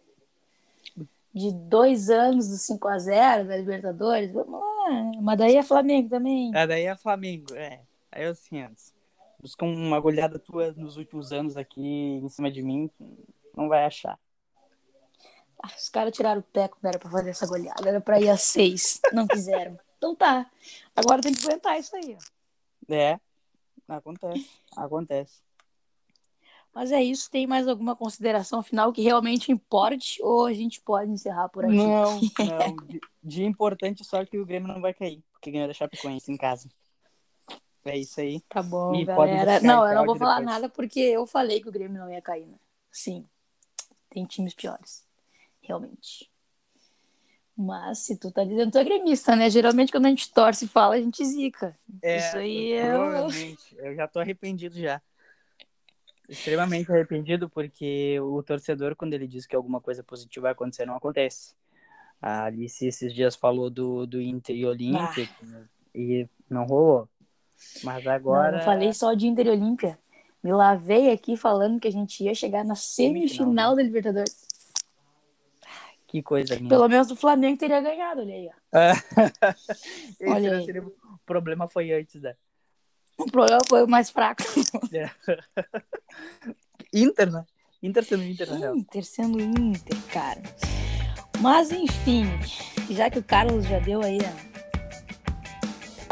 [1.34, 5.12] de dois anos do 5x0 da Libertadores, vamos lá.
[5.22, 6.56] Mas daí é Flamengo também.
[6.56, 7.82] Ah, daí é Flamengo, é.
[8.10, 8.82] Aí eu sinto.
[9.42, 11.82] Busca uma goleada tua nos últimos anos aqui
[12.24, 12.90] em cima de mim,
[13.54, 14.18] não vai achar.
[15.64, 17.88] Ah, os caras tiraram o pé quando era pra fazer essa goleada.
[17.88, 19.00] Era pra ir a seis.
[19.14, 19.80] Não quiseram.
[20.04, 20.52] Então tá.
[20.94, 22.94] Agora tem que aguentar isso aí, ó.
[22.94, 23.18] É,
[23.88, 25.42] acontece, acontece.
[26.74, 27.32] Mas é isso.
[27.32, 30.22] Tem mais alguma consideração final que realmente importe?
[30.22, 31.76] Ou a gente pode encerrar por aqui?
[31.78, 32.76] Não, não.
[32.86, 36.36] De, de importante só que o Grêmio não vai cair, porque ganhou da Chapecoense em
[36.36, 36.68] casa.
[37.86, 38.42] É isso aí.
[38.50, 39.62] Tá bom, E galera.
[39.62, 40.54] Não, eu não vou falar depois.
[40.54, 42.58] nada porque eu falei que o Grêmio não ia cair, né?
[42.92, 43.26] Sim.
[44.10, 45.06] Tem times piores.
[45.64, 46.32] Realmente.
[47.56, 49.50] Mas se tu tá dizendo, tu é gremista, né?
[49.50, 51.76] Geralmente quando a gente torce e fala, a gente zica.
[52.02, 53.76] É, Isso aí é Provavelmente.
[53.78, 55.02] Eu já tô arrependido já.
[56.28, 60.96] Extremamente arrependido, porque o torcedor, quando ele diz que alguma coisa positiva vai acontecer, não
[60.96, 61.54] acontece.
[62.22, 65.30] A Alice esses dias falou do, do Inter e Olímpia
[65.94, 67.08] e não rolou.
[67.84, 68.58] Mas Não, agora.
[68.60, 70.00] eu falei só de Inter e Olímpia.
[70.42, 74.53] Me lavei aqui falando que a gente ia chegar na semifinal Semifinal, da Libertadores.
[76.14, 76.56] Que coisa.
[76.56, 78.48] Pelo menos o Flamengo teria ganhado, olha aí.
[78.48, 78.52] ó.
[80.22, 80.66] Esse Olha aí.
[80.66, 82.36] seria- O problema foi antes, né?
[83.18, 84.44] O problema foi o mais fraco.
[86.94, 87.44] Inter, né?
[87.82, 88.76] Inter sendo Inter, na real.
[88.76, 90.42] Inter sendo Inter, cara.
[91.42, 92.26] Mas enfim,
[92.92, 94.32] já que o Carlos já deu aí a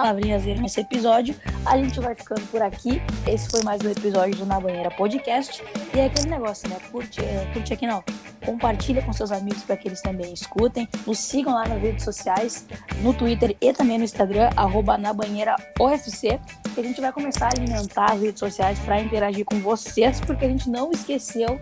[0.02, 3.00] palavrinhas dele nesse episódio, a gente vai ficando por aqui.
[3.28, 5.64] Esse foi mais um episódio do Na Banheira Podcast.
[5.94, 6.78] E é aquele negócio, né?
[6.92, 8.04] Curte, é, curte aqui não.
[8.44, 10.90] Compartilha com seus amigos para que eles também escutem.
[11.06, 12.66] Nos sigam lá nas redes sociais,
[13.04, 16.40] no Twitter e também no Instagram, arroba na banheira OFC,
[16.74, 20.46] que a gente vai começar a alimentar as redes sociais para interagir com vocês, porque
[20.46, 21.62] a gente não esqueceu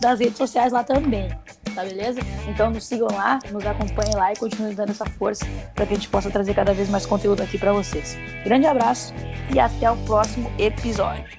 [0.00, 1.28] das redes sociais lá também,
[1.74, 2.20] tá beleza?
[2.48, 5.44] Então nos sigam lá, nos acompanhem lá e continuem dando essa força
[5.74, 8.16] para que a gente possa trazer cada vez mais conteúdo aqui para vocês.
[8.44, 9.14] Grande abraço
[9.54, 11.37] e até o próximo episódio.